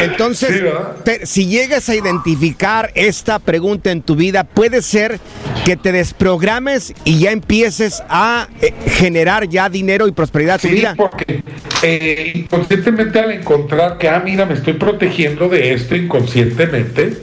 Entonces, 0.00 0.62
Fer, 1.04 1.26
si 1.26 1.46
llegas 1.46 1.88
a 1.88 1.96
identificar 1.96 2.92
esta 2.94 3.40
pregunta 3.40 3.90
en 3.90 4.02
tu 4.02 4.14
vida, 4.14 4.44
puede 4.44 4.80
ser 4.80 5.18
que 5.64 5.76
te 5.76 5.90
desprogrames 5.90 6.94
y 7.04 7.18
ya 7.18 7.32
empieces 7.32 8.02
a 8.08 8.46
eh, 8.60 8.72
generar 8.86 9.48
ya 9.48 9.68
dinero 9.68 10.06
y 10.06 10.12
prosperidad 10.12 10.56
a 10.56 10.58
tu 10.58 10.68
Sí, 10.68 10.74
vida. 10.74 10.94
porque 10.96 11.42
eh, 11.82 12.32
inconscientemente 12.36 13.18
al 13.18 13.32
encontrar 13.32 13.98
que, 13.98 14.08
ah, 14.08 14.22
mira, 14.24 14.46
me 14.46 14.54
estoy 14.54 14.74
protegiendo 14.74 15.48
de 15.48 15.72
esto 15.72 15.96
inconscientemente, 15.96 17.16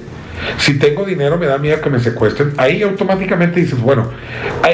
si 0.57 0.77
tengo 0.77 1.05
dinero 1.05 1.37
me 1.37 1.45
da 1.45 1.57
miedo 1.57 1.81
que 1.81 1.89
me 1.89 1.99
secuestren, 1.99 2.53
ahí 2.57 2.81
automáticamente 2.81 3.59
dices, 3.59 3.79
bueno, 3.79 4.09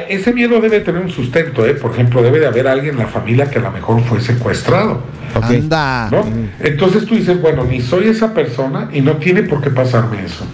ese 0.09 0.33
miedo 0.33 0.59
debe 0.59 0.79
tener 0.81 1.01
un 1.01 1.11
sustento, 1.11 1.65
¿eh? 1.65 1.73
Por 1.73 1.91
ejemplo, 1.91 2.21
debe 2.21 2.39
de 2.39 2.47
haber 2.47 2.67
alguien 2.67 2.95
en 2.95 2.99
la 2.99 3.07
familia 3.07 3.49
que 3.49 3.59
a 3.59 3.61
lo 3.61 3.71
mejor 3.71 4.01
fue 4.03 4.21
secuestrado. 4.21 5.03
Anda. 5.41 6.09
¿no? 6.11 6.25
Entonces 6.59 7.05
tú 7.05 7.15
dices, 7.15 7.41
bueno, 7.41 7.65
ni 7.65 7.81
soy 7.81 8.07
esa 8.07 8.33
persona 8.33 8.89
y 8.93 9.01
no 9.01 9.17
tiene 9.17 9.43
por 9.43 9.61
qué 9.61 9.69
pasarme 9.69 10.23
eso. 10.25 10.45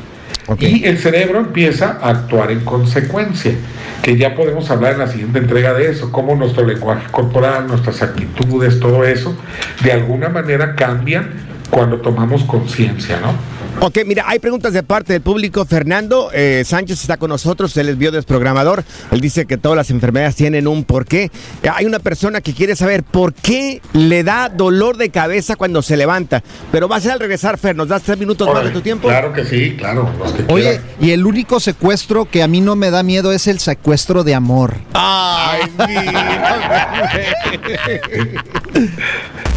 Y 0.59 0.85
el 0.85 0.97
cerebro 0.97 1.39
empieza 1.39 1.99
a 2.01 2.09
actuar 2.09 2.51
en 2.51 2.61
consecuencia, 2.61 3.53
que 4.01 4.17
ya 4.17 4.35
podemos 4.35 4.69
hablar 4.69 4.93
en 4.93 4.99
la 4.99 5.07
siguiente 5.07 5.39
entrega 5.39 5.73
de 5.73 5.89
eso, 5.89 6.11
cómo 6.11 6.35
nuestro 6.35 6.65
lenguaje 6.65 7.07
corporal, 7.11 7.67
nuestras 7.67 8.01
actitudes, 8.01 8.79
todo 8.79 9.05
eso, 9.05 9.35
de 9.83 9.91
alguna 9.91 10.29
manera 10.29 10.75
cambian 10.75 11.50
cuando 11.71 11.97
tomamos 11.97 12.43
conciencia, 12.43 13.19
¿no? 13.19 13.33
Ok, 13.79 13.99
mira, 14.05 14.25
hay 14.27 14.37
preguntas 14.37 14.73
de 14.73 14.83
parte 14.83 15.13
del 15.13 15.21
público. 15.21 15.65
Fernando 15.65 16.29
eh, 16.33 16.63
Sánchez 16.65 17.01
está 17.01 17.17
con 17.17 17.29
nosotros, 17.29 17.75
él 17.77 17.89
es 17.89 17.97
biodesprogramador. 17.97 18.83
Él 19.09 19.21
dice 19.21 19.47
que 19.47 19.57
todas 19.57 19.75
las 19.75 19.89
enfermedades 19.89 20.35
tienen 20.35 20.67
un 20.67 20.83
porqué. 20.83 21.31
Hay 21.73 21.85
una 21.85 21.99
persona 21.99 22.41
que 22.41 22.53
quiere 22.53 22.75
saber 22.75 23.03
por 23.03 23.33
qué 23.33 23.81
le 23.93 24.23
da 24.23 24.49
dolor 24.49 24.97
de 24.97 25.09
cabeza 25.09 25.55
cuando 25.55 25.81
se 25.81 25.97
levanta. 25.97 26.43
Pero 26.71 26.87
va 26.89 26.97
a 26.97 27.01
ser 27.01 27.13
al 27.13 27.19
regresar, 27.19 27.57
Fer, 27.57 27.75
¿nos 27.75 27.87
das 27.87 28.03
tres 28.03 28.19
minutos 28.19 28.47
más 28.53 28.65
de 28.65 28.71
tu 28.71 28.81
tiempo? 28.81 29.07
Claro 29.07 29.33
que 29.33 29.45
sí, 29.45 29.75
claro, 29.77 30.11
los 30.19 30.31
que 30.33 30.43
Oye, 30.53 30.63
quieran. 30.63 30.81
y 30.99 31.11
el 31.11 31.25
único 31.25 31.59
secuestro 31.59 32.25
que 32.25 32.43
a 32.43 32.47
mí 32.47 32.61
no 32.61 32.75
me 32.75 32.91
da 32.91 33.01
miedo 33.03 33.31
es 33.31 33.47
el 33.47 33.59
secuestro 33.59 34.23
de 34.23 34.35
amor. 34.35 34.75
Ay, 34.93 35.61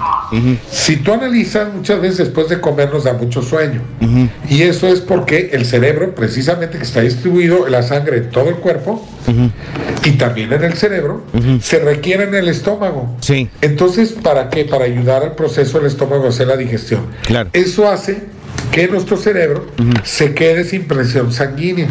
Si 0.71 0.97
tú 0.97 1.12
analizas, 1.12 1.73
muchas 1.73 2.01
veces 2.01 2.18
después 2.18 2.49
de 2.49 2.61
comer 2.61 2.90
nos 2.92 3.05
da 3.05 3.12
mucho 3.12 3.42
sueño. 3.42 3.81
Y 4.49 4.62
eso 4.62 4.88
es 4.88 5.01
porque 5.01 5.51
el 5.53 5.64
cerebro, 5.66 6.14
precisamente 6.14 6.79
que 6.79 6.85
está 6.85 7.01
distribuido 7.01 7.66
en 7.66 7.73
la 7.73 7.83
sangre 7.83 8.16
en 8.18 8.31
todo 8.31 8.49
el 8.49 8.57
cuerpo 8.57 9.07
y 10.05 10.12
también 10.12 10.53
en 10.53 10.64
el 10.64 10.75
cerebro, 10.75 11.25
se 11.61 11.79
requiere 11.79 12.25
en 12.25 12.35
el 12.35 12.49
estómago. 12.49 12.72
Sí. 13.21 13.49
Entonces, 13.61 14.13
¿para 14.13 14.49
qué? 14.51 14.65
Para 14.65 14.85
ayudar 14.85 15.23
al 15.23 15.35
proceso 15.35 15.79
del 15.79 15.87
estómago 15.87 16.27
a 16.27 16.29
hacer 16.29 16.49
la 16.49 16.57
digestión. 16.57 17.07
Claro. 17.23 17.51
Eso 17.53 17.89
hace 17.89 18.23
que 18.71 18.89
nuestro 18.89 19.17
cerebro 19.17 19.67
se 20.03 20.35
quede 20.35 20.65
sin 20.65 20.87
presión 20.87 21.33
sanguínea 21.33 21.89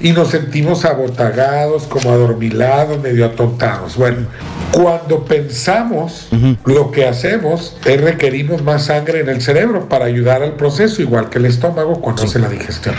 y 0.00 0.12
nos 0.12 0.28
sentimos 0.28 0.84
abotagados, 0.84 1.84
como 1.84 2.10
adormilados, 2.10 3.00
medio 3.02 3.24
atontados. 3.24 3.96
Bueno, 3.96 4.26
cuando 4.72 5.24
pensamos, 5.24 6.28
lo 6.64 6.90
que 6.90 7.06
hacemos 7.06 7.76
es 7.84 8.00
requerimos 8.00 8.62
más 8.62 8.86
sangre 8.86 9.20
en 9.20 9.28
el 9.28 9.40
cerebro 9.40 9.88
para 9.88 10.04
ayudar 10.06 10.42
al 10.42 10.52
proceso, 10.52 11.02
igual 11.02 11.28
que 11.30 11.38
el 11.38 11.46
estómago 11.46 12.00
cuando 12.00 12.24
hace 12.24 12.38
la 12.38 12.48
digestión. 12.48 12.94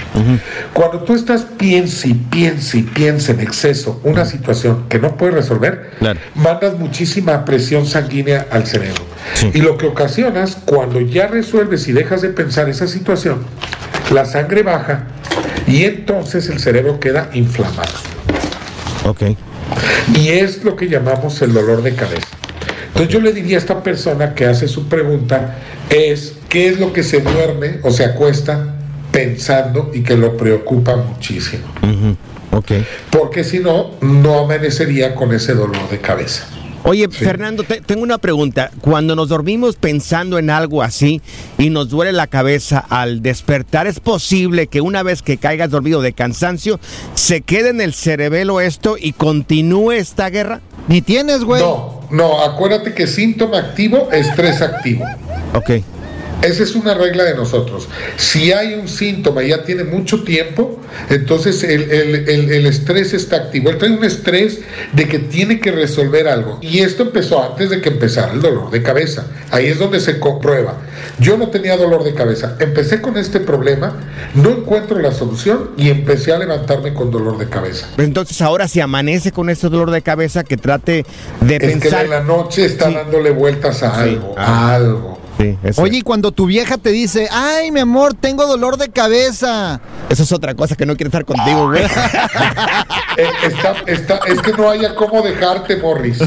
Cuando 0.74 1.00
tú 1.02 1.16
estás 1.16 1.46
piensa 1.58 2.08
y 2.08 2.14
piensa 2.14 2.78
y 2.78 2.84
piensa 2.84 3.32
en 3.32 3.40
exceso 3.40 4.00
una 4.04 4.26
situación 4.26 4.86
que 4.90 5.00
no 5.00 5.16
puedes 5.16 5.36
resolver, 5.36 5.92
mandas 6.36 6.78
muchísima 6.78 7.46
presión 7.46 7.86
sanguínea 7.86 8.48
al 8.52 8.66
cerebro. 8.66 9.04
Y 9.54 9.62
lo 9.62 9.78
que 9.78 9.86
ocasionas, 9.86 10.58
cuando 10.66 11.00
ya 11.02 11.28
resuelves 11.28 11.88
y 11.88 11.92
dejas 11.92 12.22
de 12.22 12.30
pensar 12.30 12.70
esa 12.70 12.88
situación, 12.88 13.40
la 14.12 14.26
sangre 14.26 14.64
baja 14.64 15.04
y 15.68 15.84
entonces 15.84 16.50
el 16.50 16.60
cerebro 16.60 17.00
queda 17.00 17.30
inflamado. 17.34 17.94
Ok. 19.06 19.22
Y 20.16 20.30
es 20.30 20.64
lo 20.64 20.76
que 20.76 20.88
llamamos 20.88 21.42
el 21.42 21.54
dolor 21.54 21.84
de 21.84 21.94
cabeza. 21.94 22.28
Entonces 22.88 23.14
yo 23.14 23.22
le 23.22 23.32
diría 23.32 23.58
a 23.58 23.60
esta 23.60 23.84
persona 23.84 24.34
que 24.34 24.46
hace 24.46 24.68
su 24.68 24.88
pregunta 24.88 25.58
es 25.90 26.34
qué 26.50 26.68
es 26.68 26.80
lo 26.80 26.92
que 26.92 27.04
se 27.04 27.22
duerme 27.22 27.80
o 27.84 27.92
se 27.92 28.04
acuesta 28.04 28.76
pensando 29.12 29.92
y 29.94 30.02
que 30.02 30.16
lo 30.16 30.36
preocupa 30.38 30.96
muchísimo. 30.96 31.64
Ok. 32.52 32.72
Porque 33.10 33.44
si 33.44 33.60
no, 33.60 33.92
no 34.02 34.40
amanecería 34.40 35.16
con 35.16 35.34
ese 35.34 35.54
dolor 35.54 35.90
de 35.90 36.00
cabeza. 36.00 36.48
Oye, 36.84 37.10
Fernando, 37.10 37.64
te- 37.64 37.82
tengo 37.82 38.02
una 38.04 38.18
pregunta. 38.18 38.72
Cuando 38.82 39.16
nos 39.16 39.30
dormimos 39.30 39.76
pensando 39.76 40.40
en 40.40 40.50
algo 40.50 40.82
así 40.82 41.22
y 41.58 41.70
nos 41.70 41.90
duele 41.90 42.14
la 42.14 42.28
cabeza 42.28 42.80
al 42.90 43.22
despertar, 43.22 43.86
¿es 43.86 44.00
posible 44.00 44.68
que 44.68 44.82
una 44.82 45.04
vez 45.04 45.22
que 45.22 45.38
caigas 45.38 45.70
dormido 45.72 46.02
de 46.02 46.14
cansancio, 46.14 46.80
se 47.16 47.42
quede 47.42 47.70
en 47.70 47.82
el 47.82 47.94
cerebelo 47.94 48.62
esto 48.62 48.96
y 49.00 49.12
continúe 49.12 49.92
esta 49.92 50.30
guerra? 50.30 50.62
Ni 50.88 51.02
tienes, 51.02 51.44
güey. 51.44 51.62
No, 51.62 52.02
no, 52.12 52.42
acuérdate 52.42 52.94
que 52.94 53.06
síntoma 53.08 53.58
activo, 53.60 54.10
estrés 54.12 54.62
activo. 54.62 55.06
Ok. 55.54 55.72
Esa 56.42 56.64
es 56.64 56.74
una 56.76 56.94
regla 56.94 57.26
de 57.26 57.36
nosotros. 57.36 57.90
Si 58.16 58.54
hay 58.54 58.74
un 58.74 58.88
síntoma 58.88 59.44
y 59.44 59.50
ya 59.50 59.64
tiene 59.64 59.84
mucho 59.84 60.24
tiempo, 60.24 60.80
entonces 61.10 61.64
el, 61.66 61.92
el- 61.92 62.30
el- 62.30 62.52
el 62.52 62.66
estrés 62.66 63.14
está 63.14 63.36
activo. 63.36 63.70
Él 63.70 63.78
trae 63.78 63.92
un 63.92 64.06
estrés 64.06 64.60
de 64.94 65.08
que 65.10 65.20
tiene 65.20 65.60
que 65.60 65.72
resolver 65.72 66.30
algo. 66.30 66.58
Y 66.62 66.80
esto 66.80 67.04
empezó 67.04 67.44
antes 67.44 67.70
de 67.70 67.82
que 67.82 67.90
empezara 67.90 68.32
el 68.32 68.42
dolor 68.42 68.72
de 68.72 68.82
cabeza. 68.82 69.28
Ahí 69.52 69.66
es 69.68 69.80
donde 69.80 70.00
se 70.00 70.18
comprueba. 70.18 70.78
Yo 71.20 71.36
no 71.38 71.50
tenía 71.50 71.76
dolor 71.76 72.06
de 72.06 72.14
cabeza. 72.14 72.56
Empecé 72.60 73.02
con 73.02 73.18
este 73.18 73.42
problema, 73.42 73.98
no 74.34 74.50
encuentro 74.52 74.98
la 75.00 75.12
solución 75.12 75.72
y 75.76 75.90
empecé 75.90 76.32
a 76.32 76.38
levantarme 76.38 76.94
con 76.94 77.12
dolor 77.12 77.38
de 77.38 77.50
cabeza. 77.50 77.90
Entonces 77.98 78.42
ahora 78.42 78.70
si 78.70 78.80
amanece 78.80 79.34
con 79.34 79.50
este 79.50 79.68
dolor 79.68 79.92
de 79.92 80.02
cabeza, 80.02 80.46
que 80.46 80.56
trate 80.56 81.06
de 81.42 81.56
Es 81.58 81.62
que 81.62 81.68
pensar... 81.68 82.06
en 82.06 82.12
la 82.12 82.22
noche 82.24 82.64
está 82.64 82.90
dándole 82.90 83.32
vueltas 83.32 83.84
a 83.84 84.00
algo, 84.02 84.36
Ah. 84.38 84.70
a 84.72 84.76
algo. 84.76 85.19
Sí, 85.40 85.58
eso. 85.64 85.82
Oye, 85.82 86.00
y 86.00 86.02
cuando 86.02 86.32
tu 86.34 86.46
vieja 86.48 86.78
te 86.78 86.90
dice, 86.92 87.30
ay, 87.32 87.72
mi 87.72 87.80
amor, 87.80 88.14
tengo 88.14 88.46
dolor 88.46 88.76
de 88.78 88.90
cabeza. 88.90 89.80
Eso 90.10 90.24
es 90.24 90.32
otra 90.34 90.54
cosa 90.54 90.76
que 90.76 90.86
no 90.86 90.96
quiere 90.98 91.08
estar 91.08 91.24
contigo, 91.26 91.68
güey. 91.70 91.84
Eh, 93.18 93.28
está- 93.48 93.76
está- 93.86 94.20
es 94.28 94.42
que 94.42 94.54
no 94.54 94.70
haya 94.70 94.96
cómo 94.96 95.22
dejarte, 95.22 95.76
Morris. 95.76 96.20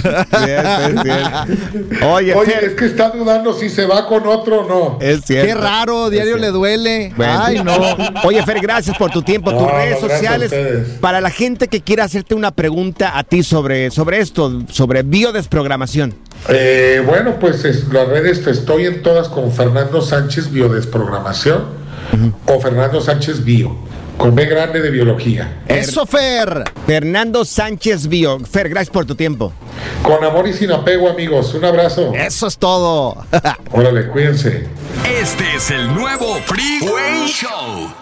Oye, 2.05 2.35
Oye, 2.35 2.67
es 2.67 2.73
que 2.75 2.85
está 2.87 3.09
dudando 3.11 3.55
si 3.55 3.71
se 3.71 3.87
va 3.87 4.07
con 4.07 4.27
otro 4.27 4.61
o 4.63 4.69
no. 4.69 4.99
Es 5.01 5.23
cierto. 5.25 5.47
Qué 5.47 5.55
raro, 5.55 6.11
diario 6.11 6.37
le 6.37 6.49
duele. 6.49 7.13
Bueno. 7.17 7.41
Ay, 7.43 7.63
no. 7.63 7.73
Oye, 8.25 8.43
Fer, 8.45 8.61
gracias 8.61 8.97
por 8.99 9.11
tu 9.11 9.23
tiempo, 9.23 9.53
tus 9.57 9.71
redes 9.71 10.01
sociales. 10.01 10.53
Para 11.01 11.21
la 11.23 11.31
gente 11.31 11.69
que 11.69 11.81
quiera 11.81 12.05
hacerte 12.05 12.35
una 12.35 12.51
pregunta 12.51 13.17
a 13.17 13.25
ti 13.25 13.43
sobre, 13.43 13.91
sobre 13.91 14.19
esto, 14.21 14.63
sobre 14.69 15.03
biodesprogramación. 15.03 16.15
Eh, 16.49 17.03
bueno, 17.07 17.39
pues 17.39 17.65
es- 17.65 17.87
las 17.93 18.09
redes 18.09 18.47
estoy 18.47 18.87
en 18.87 19.03
todas 19.03 19.29
con 19.29 19.53
Fernando 19.53 20.01
Sánchez 20.03 20.51
Biodesprogramación 20.51 21.65
o 22.47 22.61
Fernando 22.61 23.01
Sánchez 23.01 23.45
Bio, 23.45 23.75
con 24.19 24.35
B 24.35 24.45
grande 24.47 24.81
de 24.81 24.91
biología. 24.91 25.63
Eso, 25.69 26.05
Fer. 26.05 26.65
Fernando 26.87 27.45
Sánchez 27.45 28.09
Bio. 28.09 28.39
Fer, 28.41 28.69
gracias 28.69 28.91
por 28.93 29.07
tu 29.07 29.15
tiempo. 29.15 29.53
Con 30.03 30.23
amor 30.25 30.47
y 30.49 30.53
sin 30.53 30.73
apego, 30.73 31.09
amigos. 31.09 31.55
Un 31.55 31.65
abrazo. 31.65 32.13
Eso 32.15 32.49
es 32.49 32.59
todo. 32.59 33.25
Órale, 33.73 34.09
cuídense. 34.09 34.67
Este 35.21 35.45
es 35.57 35.71
el 35.71 35.95
nuevo 35.95 36.37
Freeway 36.45 37.27
Show. 37.29 38.02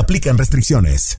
aplican 0.00 0.38
restricciones. 0.38 1.18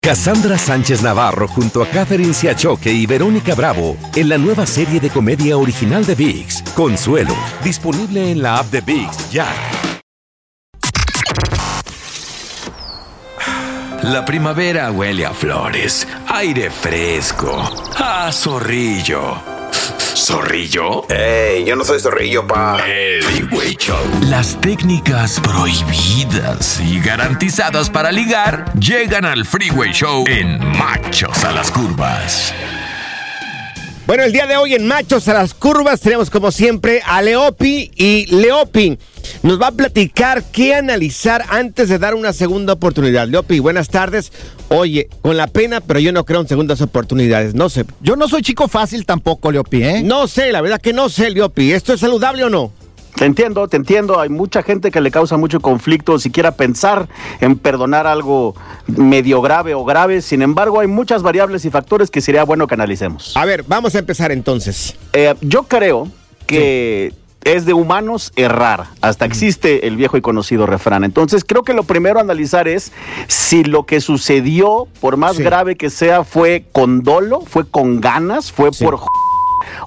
Cassandra 0.00 0.56
Sánchez 0.56 1.02
Navarro 1.02 1.48
junto 1.48 1.82
a 1.82 1.86
Catherine 1.88 2.32
Siachoque 2.32 2.90
y 2.90 3.04
Verónica 3.04 3.54
Bravo 3.54 3.96
en 4.14 4.28
la 4.28 4.38
nueva 4.38 4.64
serie 4.64 5.00
de 5.00 5.10
comedia 5.10 5.58
original 5.58 6.06
de 6.06 6.14
VIX, 6.14 6.62
Consuelo, 6.74 7.34
disponible 7.64 8.30
en 8.30 8.40
la 8.40 8.58
app 8.58 8.66
de 8.70 8.80
VIX 8.80 9.30
ya. 9.30 9.48
La 14.02 14.24
primavera 14.24 14.90
huele 14.92 15.26
a 15.26 15.34
flores, 15.34 16.06
aire 16.28 16.70
fresco, 16.70 17.60
a 17.96 18.30
zorrillo. 18.32 19.57
¿Zorrillo? 20.28 21.06
¡Ey! 21.08 21.64
Yo 21.64 21.74
no 21.74 21.86
soy 21.86 22.00
zorrillo, 22.00 22.46
pa. 22.46 22.76
El 22.86 23.22
Freeway 23.22 23.74
Show. 23.76 23.96
Las 24.28 24.60
técnicas 24.60 25.40
prohibidas 25.40 26.78
y 26.80 27.00
garantizadas 27.00 27.88
para 27.88 28.12
ligar 28.12 28.70
llegan 28.78 29.24
al 29.24 29.46
Freeway 29.46 29.90
Show 29.90 30.26
en 30.28 30.58
Machos 30.76 31.44
a 31.44 31.52
las 31.52 31.70
Curvas. 31.70 32.52
Bueno, 34.06 34.22
el 34.22 34.32
día 34.32 34.46
de 34.46 34.58
hoy 34.58 34.74
en 34.74 34.86
Machos 34.86 35.28
a 35.28 35.32
las 35.32 35.54
Curvas 35.54 36.02
tenemos 36.02 36.28
como 36.28 36.52
siempre 36.52 37.00
a 37.06 37.22
Leopi 37.22 37.90
y 37.96 38.26
Leopi 38.26 38.98
nos 39.42 39.60
va 39.60 39.68
a 39.68 39.72
platicar 39.72 40.44
qué 40.52 40.74
analizar 40.74 41.44
antes 41.48 41.88
de 41.88 41.98
dar 41.98 42.14
una 42.14 42.32
segunda 42.32 42.74
oportunidad. 42.74 43.28
Leopi, 43.28 43.58
buenas 43.58 43.88
tardes. 43.88 44.32
Oye, 44.68 45.08
con 45.22 45.36
la 45.36 45.46
pena, 45.46 45.80
pero 45.80 46.00
yo 46.00 46.12
no 46.12 46.24
creo 46.24 46.40
en 46.40 46.48
segundas 46.48 46.80
oportunidades. 46.80 47.54
No 47.54 47.68
sé. 47.68 47.84
Yo 48.00 48.16
no 48.16 48.28
soy 48.28 48.42
chico 48.42 48.68
fácil 48.68 49.06
tampoco, 49.06 49.50
Leopi, 49.50 49.82
¿eh? 49.82 50.02
No 50.02 50.26
sé, 50.26 50.52
la 50.52 50.60
verdad 50.60 50.80
que 50.80 50.92
no 50.92 51.08
sé, 51.08 51.30
Leopi. 51.30 51.72
¿Esto 51.72 51.92
es 51.92 52.00
saludable 52.00 52.44
o 52.44 52.50
no? 52.50 52.72
Te 53.18 53.24
entiendo, 53.24 53.66
te 53.66 53.76
entiendo. 53.76 54.20
Hay 54.20 54.28
mucha 54.28 54.62
gente 54.62 54.92
que 54.92 55.00
le 55.00 55.10
causa 55.10 55.36
mucho 55.36 55.58
conflicto 55.58 56.20
siquiera 56.20 56.52
pensar 56.52 57.08
en 57.40 57.58
perdonar 57.58 58.06
algo 58.06 58.54
medio 58.86 59.42
grave 59.42 59.74
o 59.74 59.84
grave. 59.84 60.22
Sin 60.22 60.40
embargo, 60.40 60.78
hay 60.78 60.86
muchas 60.86 61.24
variables 61.24 61.64
y 61.64 61.70
factores 61.70 62.10
que 62.12 62.20
sería 62.20 62.44
bueno 62.44 62.68
que 62.68 62.74
analicemos. 62.74 63.36
A 63.36 63.44
ver, 63.44 63.64
vamos 63.66 63.96
a 63.96 63.98
empezar 63.98 64.30
entonces. 64.30 64.94
Eh, 65.12 65.34
yo 65.40 65.64
creo 65.64 66.08
que 66.46 67.12
es 67.54 67.64
de 67.64 67.72
humanos 67.72 68.32
errar. 68.36 68.88
Hasta 69.00 69.24
existe 69.24 69.86
el 69.86 69.96
viejo 69.96 70.16
y 70.16 70.20
conocido 70.20 70.66
refrán. 70.66 71.04
Entonces, 71.04 71.44
creo 71.44 71.62
que 71.62 71.72
lo 71.72 71.82
primero 71.82 72.18
a 72.18 72.22
analizar 72.22 72.68
es 72.68 72.92
si 73.26 73.64
lo 73.64 73.86
que 73.86 74.00
sucedió, 74.00 74.86
por 75.00 75.16
más 75.16 75.38
grave 75.38 75.76
que 75.76 75.90
sea, 75.90 76.24
fue 76.24 76.64
con 76.72 77.02
dolo, 77.02 77.40
fue 77.40 77.68
con 77.68 78.00
ganas, 78.00 78.52
fue 78.52 78.70
por 78.70 79.00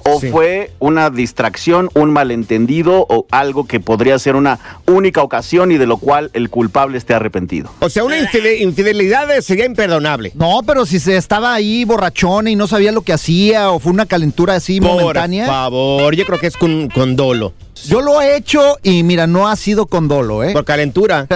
o 0.06 0.20
fue 0.20 0.72
una 0.80 1.10
distracción, 1.10 1.90
un 1.94 2.12
malentendido 2.12 3.06
o 3.10 3.26
algo 3.32 3.66
que 3.66 3.80
podría 3.80 4.18
ser 4.20 4.36
una 4.36 4.60
única 4.88 5.22
ocasión 5.22 5.72
y 5.72 5.78
de 5.78 5.86
lo 5.86 5.98
cual 5.98 6.30
el 6.34 6.50
culpable 6.50 6.98
esté 6.98 7.14
arrepentido. 7.14 7.72
O 7.80 7.90
sea, 7.90 8.04
una 8.04 8.18
infidelidad 8.18 9.28
sería 9.42 9.66
imperdonable. 9.66 10.32
No, 10.36 10.62
pero 10.66 10.86
si 10.86 11.00
se 11.00 11.18
estaba 11.18 11.54
ahí 11.54 11.86
borrachón 11.86 12.48
y 12.48 12.56
no 12.56 12.68
sabía 12.68 12.92
lo 12.92 13.02
que 13.02 13.14
hacía 13.14 13.72
o 13.72 13.80
fue 13.80 13.92
una 13.92 14.06
calentura 14.06 14.56
así 14.56 14.82
momentánea. 14.82 15.46
Por 15.46 15.54
favor, 15.54 16.16
yo 16.16 16.26
creo 16.26 16.40
que 16.40 16.48
es 16.48 16.58
con, 16.58 16.90
con 16.90 17.16
dolo. 17.16 17.54
Yo 17.86 18.02
lo 18.02 18.22
he 18.22 18.36
hecho 18.36 18.78
y 18.84 19.04
mira, 19.04 19.28
no 19.28 19.48
ha 19.48 19.56
sido 19.56 19.86
con 19.86 20.08
dolo, 20.08 20.44
¿eh? 20.44 20.54
Por 20.54 20.66
calentura. 20.66 21.28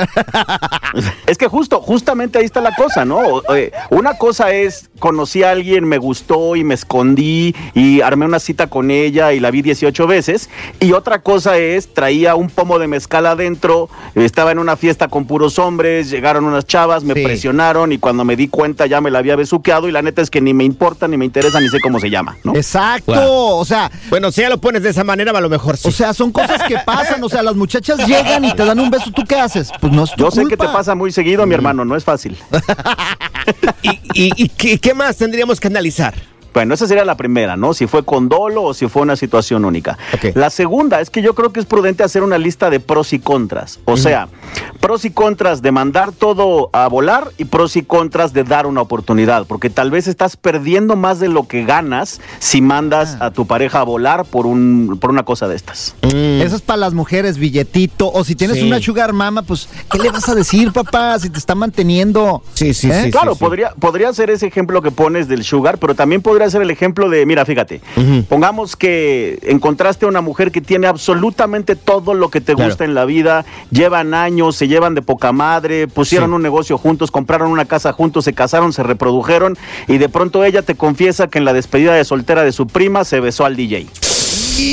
es 1.28 1.38
que 1.38 1.48
justo, 1.48 1.82
justamente 1.82 2.40
ahí 2.40 2.46
está 2.46 2.62
la 2.62 2.76
cosa, 2.76 3.06
¿no? 3.06 3.42
Una 3.90 4.18
cosa 4.18 4.52
es, 4.52 4.90
conocí 5.00 5.44
a 5.44 5.52
alguien, 5.52 5.86
me 5.86 5.98
gustó 5.98 6.56
y 6.56 6.64
me 6.64 6.74
escondí 6.74 7.56
y 7.74 8.02
armé 8.02 8.26
una 8.26 8.40
cita 8.40 8.68
con 8.68 8.92
ella 8.92 9.34
y 9.34 9.40
la 9.40 9.52
vi 9.52 9.62
18 9.62 10.08
veces. 10.08 10.50
Y 10.80 10.94
otra 10.94 11.22
cosa 11.22 11.58
es, 11.58 11.94
traía 11.94 12.36
un 12.36 12.50
pomo 12.50 12.80
de 12.80 12.88
mezcal 12.88 13.26
adentro, 13.26 13.90
estaba 14.16 14.52
en 14.52 14.60
una 14.60 14.76
fiesta 14.78 15.08
con 15.08 15.26
puros 15.26 15.60
hombres, 15.60 16.10
llegaron 16.10 16.46
unas 16.46 16.66
chavas, 16.66 17.04
me 17.04 17.14
presionaron 17.14 17.92
y 17.92 17.98
cuando 17.98 18.24
me 18.24 18.36
di 18.36 18.48
cuenta 18.48 18.86
ya 18.86 19.02
me 19.02 19.12
la 19.12 19.20
había 19.20 19.36
besuqueado 19.36 19.88
y 19.88 19.92
la 19.92 20.02
neta 20.02 20.22
es 20.22 20.30
que 20.30 20.42
ni 20.42 20.54
me 20.54 20.64
importa, 20.64 21.08
ni 21.08 21.18
me 21.18 21.26
interesa, 21.26 21.60
ni 21.60 21.70
sé 21.70 21.80
cómo 21.80 22.00
se 22.00 22.10
llama, 22.10 22.38
¿no? 22.44 22.56
Exacto, 22.56 23.58
o 23.58 23.66
sea... 23.66 23.92
Bueno, 24.10 24.32
si 24.32 24.42
ya 24.42 24.50
lo 24.50 24.60
pones 24.60 24.84
de 24.84 24.90
esa 24.90 25.04
manera, 25.04 25.32
a 25.32 25.42
lo 25.42 25.50
mejor 25.50 25.78
sí. 25.78 25.88
O 25.88 25.92
sea, 25.92 26.14
son 26.14 26.32
cosas 26.36 26.64
que 26.68 26.78
pasan, 26.86 27.24
o 27.24 27.30
sea, 27.30 27.42
las 27.42 27.56
muchachas 27.56 28.06
llegan 28.06 28.44
y 28.46 28.54
te 28.54 28.66
dan 28.66 28.80
un 28.80 28.90
beso, 28.90 29.10
¿tú 29.12 29.24
qué 29.28 29.36
haces? 29.40 29.72
Pues 29.80 29.92
no 29.94 30.04
es 30.04 30.12
tu 30.12 30.24
Yo 30.26 30.32
sé 30.32 30.42
culpa. 30.42 30.50
que 30.58 30.68
te 30.68 30.74
pasa 30.74 30.94
muy 30.96 31.12
seguido, 31.12 31.46
mi 31.46 31.56
hermano, 31.56 31.86
no 31.86 31.96
es 31.96 32.04
fácil. 32.04 32.38
¿Y, 34.14 34.32
y 34.44 34.50
qué, 34.50 34.78
qué 34.80 34.94
más 34.94 35.18
tendríamos 35.18 35.60
que 35.60 35.68
analizar? 35.68 36.14
Bueno, 36.56 36.74
esa 36.74 36.88
sería 36.88 37.04
la 37.04 37.18
primera, 37.18 37.58
¿no? 37.58 37.74
Si 37.74 37.86
fue 37.86 38.04
con 38.06 38.30
dolo 38.30 38.64
o 38.64 38.74
si 38.74 38.88
fue 38.88 39.02
una 39.02 39.18
situación 39.18 39.66
única. 39.66 39.98
La 40.36 40.50
segunda 40.50 41.02
es 41.02 41.10
que 41.10 41.22
yo 41.22 41.36
creo 41.36 41.52
que 41.52 41.60
es 41.60 41.66
prudente 41.66 42.02
hacer 42.02 42.24
una 42.24 42.38
lista 42.38 42.70
de 42.70 42.80
pros 42.80 43.12
y 43.12 43.20
contras. 43.20 43.80
O 43.84 43.98
sea, 43.98 44.30
pros 44.80 45.04
y 45.04 45.12
contras 45.12 45.62
de 45.62 45.74
mandar 45.74 46.14
todo 46.14 46.70
a 46.72 46.88
volar 46.88 47.30
y 47.38 47.44
pros 47.46 47.76
y 47.76 47.84
contras 47.84 48.32
de 48.32 48.46
dar 48.46 48.68
una 48.68 48.80
oportunidad, 48.82 49.46
porque 49.46 49.70
tal 49.70 49.92
vez 49.92 50.08
estás 50.08 50.38
perdiendo 50.38 50.96
más 50.96 51.20
de 51.20 51.28
lo 51.28 51.46
que 51.46 51.66
ganas 51.66 52.22
si 52.40 52.62
mandas 52.62 53.18
a 53.20 53.32
tu 53.32 53.46
pareja 53.46 53.82
a 53.82 53.84
volar 53.84 54.24
por, 54.24 54.46
un, 54.46 54.98
por 55.02 55.10
una 55.10 55.24
cosa 55.24 55.50
de 55.50 55.58
estas. 55.58 55.94
Eso 56.04 56.56
es 56.56 56.62
para 56.62 56.78
las 56.78 56.94
mujeres, 56.94 57.38
billetito. 57.38 58.10
O 58.14 58.24
si 58.24 58.34
tienes 58.34 58.56
Sí. 58.60 58.64
una 58.66 58.80
sugar 58.80 59.12
mama, 59.12 59.42
pues, 59.42 59.68
¿qué 59.92 60.00
le 60.00 60.10
vas 60.10 60.30
a 60.30 60.36
decir, 60.36 60.72
papá? 60.72 61.20
Si 61.20 61.30
te 61.30 61.38
está 61.38 61.54
manteniendo. 61.54 62.42
Sí, 62.54 62.74
sí, 62.74 62.90
¿Eh? 62.90 63.10
claro, 63.12 63.36
Podría, 63.36 63.72
podría 63.72 64.14
ser 64.14 64.30
ese 64.30 64.48
ejemplo 64.48 64.82
que 64.82 64.92
pones 64.92 65.28
del 65.28 65.44
sugar, 65.44 65.78
pero 65.80 65.94
también 65.96 66.22
podría 66.22 66.45
ser 66.50 66.62
el 66.62 66.72
ejemplo 66.72 67.10
de, 67.10 67.26
mira, 67.26 67.46
fíjate, 67.46 67.82
pongamos 68.30 68.76
que 68.76 69.40
encontraste 69.44 70.06
a 70.06 70.10
una 70.10 70.22
mujer 70.22 70.52
que 70.52 70.62
tiene 70.62 70.88
absolutamente 70.88 71.76
todo 71.76 72.14
lo 72.14 72.30
que 72.30 72.42
te 72.42 72.56
Claro. 72.56 72.70
gusta 72.70 72.86
en 72.86 72.94
la 72.96 73.06
vida, 73.06 73.46
llevan 73.72 74.14
años, 74.14 74.56
se 74.56 74.68
llevan 74.68 74.96
de 74.96 75.02
poca 75.02 75.32
madre, 75.32 75.88
pusieron 75.88 76.34
un 76.34 76.42
negocio 76.42 76.78
juntos, 76.78 77.12
compraron 77.12 77.50
una 77.52 77.66
casa 77.66 77.92
juntos, 77.94 78.26
se 78.26 78.34
casaron, 78.34 78.74
se 78.74 78.84
reprodujeron 78.84 79.58
y 79.88 79.98
de 79.98 80.10
pronto 80.10 80.44
ella 80.44 80.62
te 80.62 80.76
confiesa 80.76 81.28
que 81.28 81.38
en 81.40 81.46
la 81.46 81.54
despedida 81.54 81.94
de 81.94 82.04
soltera 82.06 82.44
de 82.44 82.52
su 82.52 82.68
prima 82.68 83.04
se 83.04 83.20
besó 83.20 83.46
al 83.46 83.56
DJ. 83.56 83.88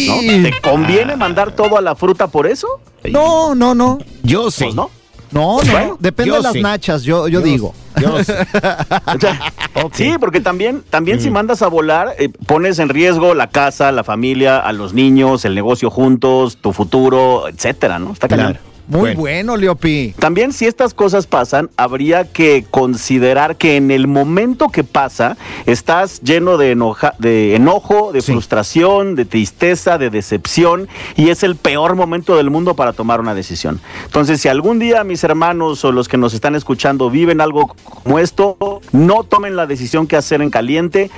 ¿No? 0.08 0.20
¿Te 0.20 0.52
conviene 0.62 1.16
mandar 1.16 1.54
todo 1.56 1.76
a 1.76 1.80
la 1.80 1.94
fruta 1.96 2.28
por 2.28 2.46
eso? 2.46 2.68
No, 3.10 3.54
no, 3.54 3.74
no. 3.74 3.98
Yo 4.22 4.50
sí. 4.50 4.64
Pues 4.64 4.74
no. 4.76 4.90
No, 5.32 5.62
no. 5.62 5.72
Bueno, 5.72 5.96
Depende 5.98 6.32
de 6.32 6.42
las 6.42 6.52
sí. 6.52 6.62
nachas, 6.62 7.02
yo, 7.02 7.28
yo, 7.28 7.40
Yo 7.40 7.44
digo. 7.44 7.74
O 8.04 8.22
sea, 8.24 9.52
Sí, 9.92 10.14
porque 10.18 10.40
también, 10.40 10.82
también 10.88 11.20
si 11.20 11.30
mandas 11.30 11.62
a 11.62 11.68
volar, 11.68 12.14
eh, 12.18 12.30
pones 12.46 12.78
en 12.78 12.88
riesgo 12.88 13.34
la 13.34 13.48
casa, 13.48 13.92
la 13.92 14.04
familia, 14.04 14.58
a 14.58 14.72
los 14.72 14.92
niños, 14.92 15.44
el 15.44 15.54
negocio 15.54 15.90
juntos, 15.90 16.56
tu 16.56 16.72
futuro, 16.72 17.48
etcétera, 17.48 17.98
¿no? 17.98 18.12
Está 18.12 18.28
cañón. 18.28 18.58
Muy 18.88 19.14
bueno, 19.14 19.56
Leopi. 19.56 20.14
También 20.18 20.52
si 20.52 20.66
estas 20.66 20.92
cosas 20.92 21.26
pasan, 21.26 21.70
habría 21.76 22.24
que 22.24 22.64
considerar 22.70 23.56
que 23.56 23.76
en 23.76 23.90
el 23.90 24.06
momento 24.06 24.68
que 24.68 24.84
pasa, 24.84 25.36
estás 25.66 26.20
lleno 26.20 26.56
de, 26.56 26.72
enoja, 26.72 27.14
de 27.18 27.54
enojo, 27.54 28.12
de 28.12 28.22
frustración, 28.22 29.14
de 29.14 29.24
tristeza, 29.24 29.98
de 29.98 30.10
decepción, 30.10 30.88
y 31.16 31.30
es 31.30 31.42
el 31.42 31.56
peor 31.56 31.94
momento 31.94 32.36
del 32.36 32.50
mundo 32.50 32.74
para 32.74 32.92
tomar 32.92 33.20
una 33.20 33.34
decisión. 33.34 33.80
Entonces, 34.04 34.40
si 34.40 34.48
algún 34.48 34.78
día 34.78 35.04
mis 35.04 35.24
hermanos 35.24 35.84
o 35.84 35.92
los 35.92 36.08
que 36.08 36.16
nos 36.16 36.34
están 36.34 36.54
escuchando 36.54 37.10
viven 37.10 37.40
algo 37.40 37.74
como 37.84 38.18
esto, 38.18 38.80
no 38.92 39.24
tomen 39.24 39.56
la 39.56 39.66
decisión 39.66 40.06
que 40.06 40.16
hacer 40.16 40.42
en 40.42 40.50
caliente, 40.50 41.10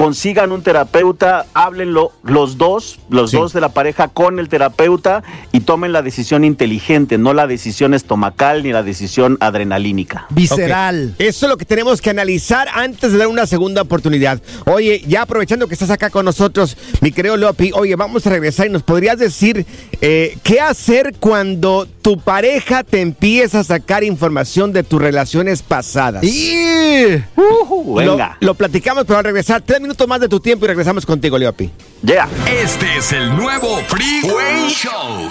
consigan 0.00 0.50
un 0.50 0.62
terapeuta, 0.62 1.44
háblenlo 1.52 2.12
los 2.22 2.56
dos, 2.56 2.98
los 3.10 3.32
dos 3.32 3.52
de 3.52 3.60
la 3.60 3.68
pareja 3.68 4.08
con 4.08 4.38
el 4.38 4.48
terapeuta 4.48 5.22
y 5.52 5.60
tomen 5.60 5.92
la 5.92 6.00
decisión 6.00 6.42
inteligente, 6.42 7.18
no 7.18 7.34
la 7.34 7.46
decisión 7.46 7.92
estomacal 7.92 8.62
ni 8.62 8.72
la 8.72 8.82
decisión 8.82 9.36
adrenalínica. 9.40 10.24
Visceral. 10.30 11.14
Eso 11.18 11.44
es 11.44 11.50
lo 11.50 11.58
que 11.58 11.66
tenemos 11.66 12.00
que 12.00 12.08
analizar 12.08 12.68
antes 12.72 13.12
de 13.12 13.18
dar 13.18 13.26
una 13.26 13.44
segunda 13.44 13.82
oportunidad. 13.82 14.40
Oye, 14.64 15.04
ya 15.06 15.20
aprovechando 15.20 15.68
que 15.68 15.74
estás 15.74 15.90
acá 15.90 16.08
con 16.08 16.24
nosotros, 16.24 16.78
mi 17.02 17.12
querido 17.12 17.36
Lopi, 17.36 17.70
oye, 17.74 17.94
vamos 17.94 18.26
a 18.26 18.30
regresar 18.30 18.68
y 18.68 18.70
nos 18.70 18.82
podrías 18.82 19.18
decir 19.18 19.66
eh, 20.00 20.38
qué 20.42 20.62
hacer 20.62 21.14
cuando 21.20 21.86
tu 22.00 22.18
pareja 22.18 22.84
te 22.84 23.02
empieza 23.02 23.60
a 23.60 23.64
sacar 23.64 24.02
información 24.02 24.72
de 24.72 24.82
tus 24.82 24.98
relaciones 25.02 25.60
pasadas. 25.60 26.24
Uh, 26.24 27.94
venga. 27.96 28.38
Lo, 28.40 28.46
lo 28.46 28.54
platicamos, 28.54 29.04
pero 29.04 29.18
al 29.18 29.24
regresar, 29.24 29.60
tres 29.60 29.78
minutos 29.78 29.89
más 30.06 30.20
de 30.20 30.28
tu 30.28 30.40
tiempo 30.40 30.64
y 30.64 30.68
regresamos 30.68 31.04
contigo, 31.06 31.38
Leopi. 31.38 31.70
Yeah. 32.02 32.28
Este 32.62 32.96
es 32.96 33.12
el 33.12 33.34
nuevo 33.36 33.78
Freeway 33.88 34.68
Show. 34.70 35.30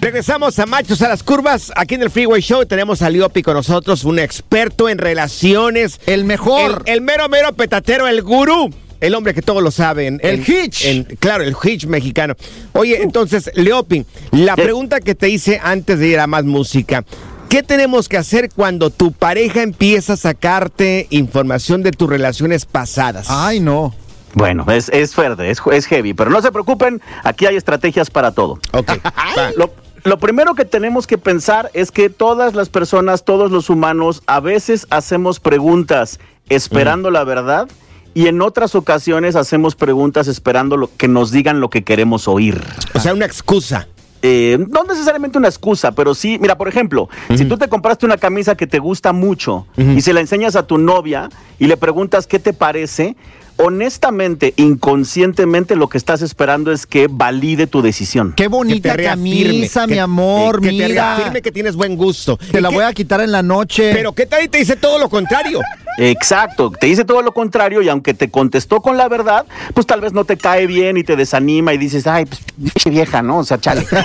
Regresamos 0.00 0.58
a 0.58 0.64
Machos 0.66 1.02
a 1.02 1.08
las 1.08 1.22
Curvas. 1.22 1.70
Aquí 1.76 1.94
en 1.94 2.02
el 2.02 2.10
Freeway 2.10 2.40
Show 2.40 2.64
tenemos 2.64 3.02
a 3.02 3.10
Liopi 3.10 3.42
con 3.42 3.54
nosotros, 3.54 4.04
un 4.04 4.18
experto 4.18 4.88
en 4.88 4.96
relaciones. 4.96 6.00
El 6.06 6.24
mejor. 6.24 6.82
El, 6.86 6.94
el 6.94 7.00
mero, 7.02 7.28
mero 7.28 7.52
petatero, 7.52 8.08
el 8.08 8.22
gurú. 8.22 8.70
El 9.00 9.14
hombre 9.14 9.32
que 9.32 9.40
todos 9.42 9.62
lo 9.62 9.70
saben. 9.70 10.20
El 10.22 10.40
Hitch. 10.46 10.84
en- 10.84 11.04
claro, 11.18 11.42
el 11.44 11.54
Hitch 11.62 11.86
mexicano. 11.86 12.34
Oye, 12.72 13.02
entonces, 13.02 13.50
Leopi, 13.54 14.04
la 14.30 14.56
pregunta 14.56 15.00
que 15.00 15.14
te 15.14 15.28
hice 15.30 15.58
antes 15.62 15.98
de 15.98 16.08
ir 16.08 16.18
a 16.18 16.26
más 16.26 16.44
música. 16.44 17.04
¿Qué 17.50 17.64
tenemos 17.64 18.08
que 18.08 18.16
hacer 18.16 18.48
cuando 18.54 18.90
tu 18.90 19.10
pareja 19.10 19.62
empieza 19.62 20.12
a 20.12 20.16
sacarte 20.16 21.08
información 21.10 21.82
de 21.82 21.90
tus 21.90 22.08
relaciones 22.08 22.64
pasadas? 22.64 23.26
Ay, 23.28 23.58
no. 23.58 23.92
Bueno, 24.34 24.64
es, 24.70 24.88
es 24.90 25.16
fuerte, 25.16 25.50
es, 25.50 25.60
es 25.72 25.86
heavy, 25.86 26.14
pero 26.14 26.30
no 26.30 26.40
se 26.42 26.52
preocupen, 26.52 27.02
aquí 27.24 27.46
hay 27.46 27.56
estrategias 27.56 28.08
para 28.08 28.30
todo. 28.30 28.60
Ok. 28.70 28.92
Lo, 29.56 29.74
lo 30.04 30.20
primero 30.20 30.54
que 30.54 30.64
tenemos 30.64 31.08
que 31.08 31.18
pensar 31.18 31.72
es 31.74 31.90
que 31.90 32.08
todas 32.08 32.54
las 32.54 32.68
personas, 32.68 33.24
todos 33.24 33.50
los 33.50 33.68
humanos, 33.68 34.22
a 34.26 34.38
veces 34.38 34.86
hacemos 34.90 35.40
preguntas 35.40 36.20
esperando 36.48 37.10
la 37.10 37.24
verdad 37.24 37.68
y 38.14 38.28
en 38.28 38.42
otras 38.42 38.76
ocasiones 38.76 39.34
hacemos 39.34 39.74
preguntas 39.74 40.28
esperando 40.28 40.76
lo, 40.76 40.88
que 40.96 41.08
nos 41.08 41.32
digan 41.32 41.58
lo 41.58 41.68
que 41.68 41.82
queremos 41.82 42.28
oír. 42.28 42.62
O 42.94 43.00
sea, 43.00 43.12
una 43.12 43.26
excusa. 43.26 43.88
Eh, 44.22 44.58
no 44.68 44.84
necesariamente 44.84 45.38
una 45.38 45.48
excusa, 45.48 45.92
pero 45.92 46.14
sí, 46.14 46.38
mira, 46.40 46.58
por 46.58 46.68
ejemplo, 46.68 47.08
si 47.34 47.46
tú 47.46 47.56
te 47.56 47.68
compraste 47.68 48.04
una 48.04 48.18
camisa 48.18 48.54
que 48.54 48.66
te 48.66 48.78
gusta 48.78 49.12
mucho 49.12 49.66
y 49.76 50.00
se 50.02 50.12
la 50.12 50.20
enseñas 50.20 50.56
a 50.56 50.66
tu 50.66 50.78
novia 50.78 51.28
y 51.58 51.66
le 51.66 51.76
preguntas 51.76 52.26
qué 52.26 52.38
te 52.38 52.52
parece, 52.52 53.16
honestamente, 53.56 54.54
inconscientemente 54.56 55.76
lo 55.76 55.88
que 55.88 55.98
estás 55.98 56.22
esperando 56.22 56.72
es 56.72 56.86
que 56.86 57.08
valide 57.10 57.66
tu 57.66 57.82
decisión. 57.82 58.32
Qué 58.36 58.48
bonita 58.48 58.96
camisa, 58.96 59.86
mi 59.86 59.98
amor, 59.98 60.60
que 60.60 60.68
te 60.68 60.72
mira. 60.72 61.16
reafirme 61.16 61.42
que 61.42 61.52
tienes 61.52 61.76
buen 61.76 61.96
gusto. 61.96 62.38
Te 62.50 62.60
la 62.60 62.70
voy 62.70 62.84
a 62.84 62.92
quitar 62.92 63.20
en 63.20 63.32
la 63.32 63.42
noche. 63.42 63.92
Pero 63.92 64.12
¿qué 64.12 64.26
tal 64.26 64.44
y 64.44 64.48
te 64.48 64.58
dice 64.58 64.76
todo 64.76 64.98
lo 64.98 65.08
contrario? 65.08 65.60
Exacto, 65.98 66.70
te 66.70 66.86
dice 66.86 67.04
todo 67.04 67.22
lo 67.22 67.32
contrario 67.32 67.82
y 67.82 67.88
aunque 67.88 68.14
te 68.14 68.30
contestó 68.30 68.80
con 68.80 68.96
la 68.96 69.08
verdad, 69.08 69.46
pues 69.74 69.86
tal 69.86 70.00
vez 70.00 70.12
no 70.12 70.24
te 70.24 70.36
cae 70.36 70.66
bien 70.66 70.96
y 70.96 71.04
te 71.04 71.16
desanima 71.16 71.74
y 71.74 71.78
dices, 71.78 72.06
ay, 72.06 72.26
pues 72.26 72.40
vieja, 72.86 73.22
¿no? 73.22 73.38
O 73.38 73.44
sea, 73.44 73.58
chale. 73.58 73.86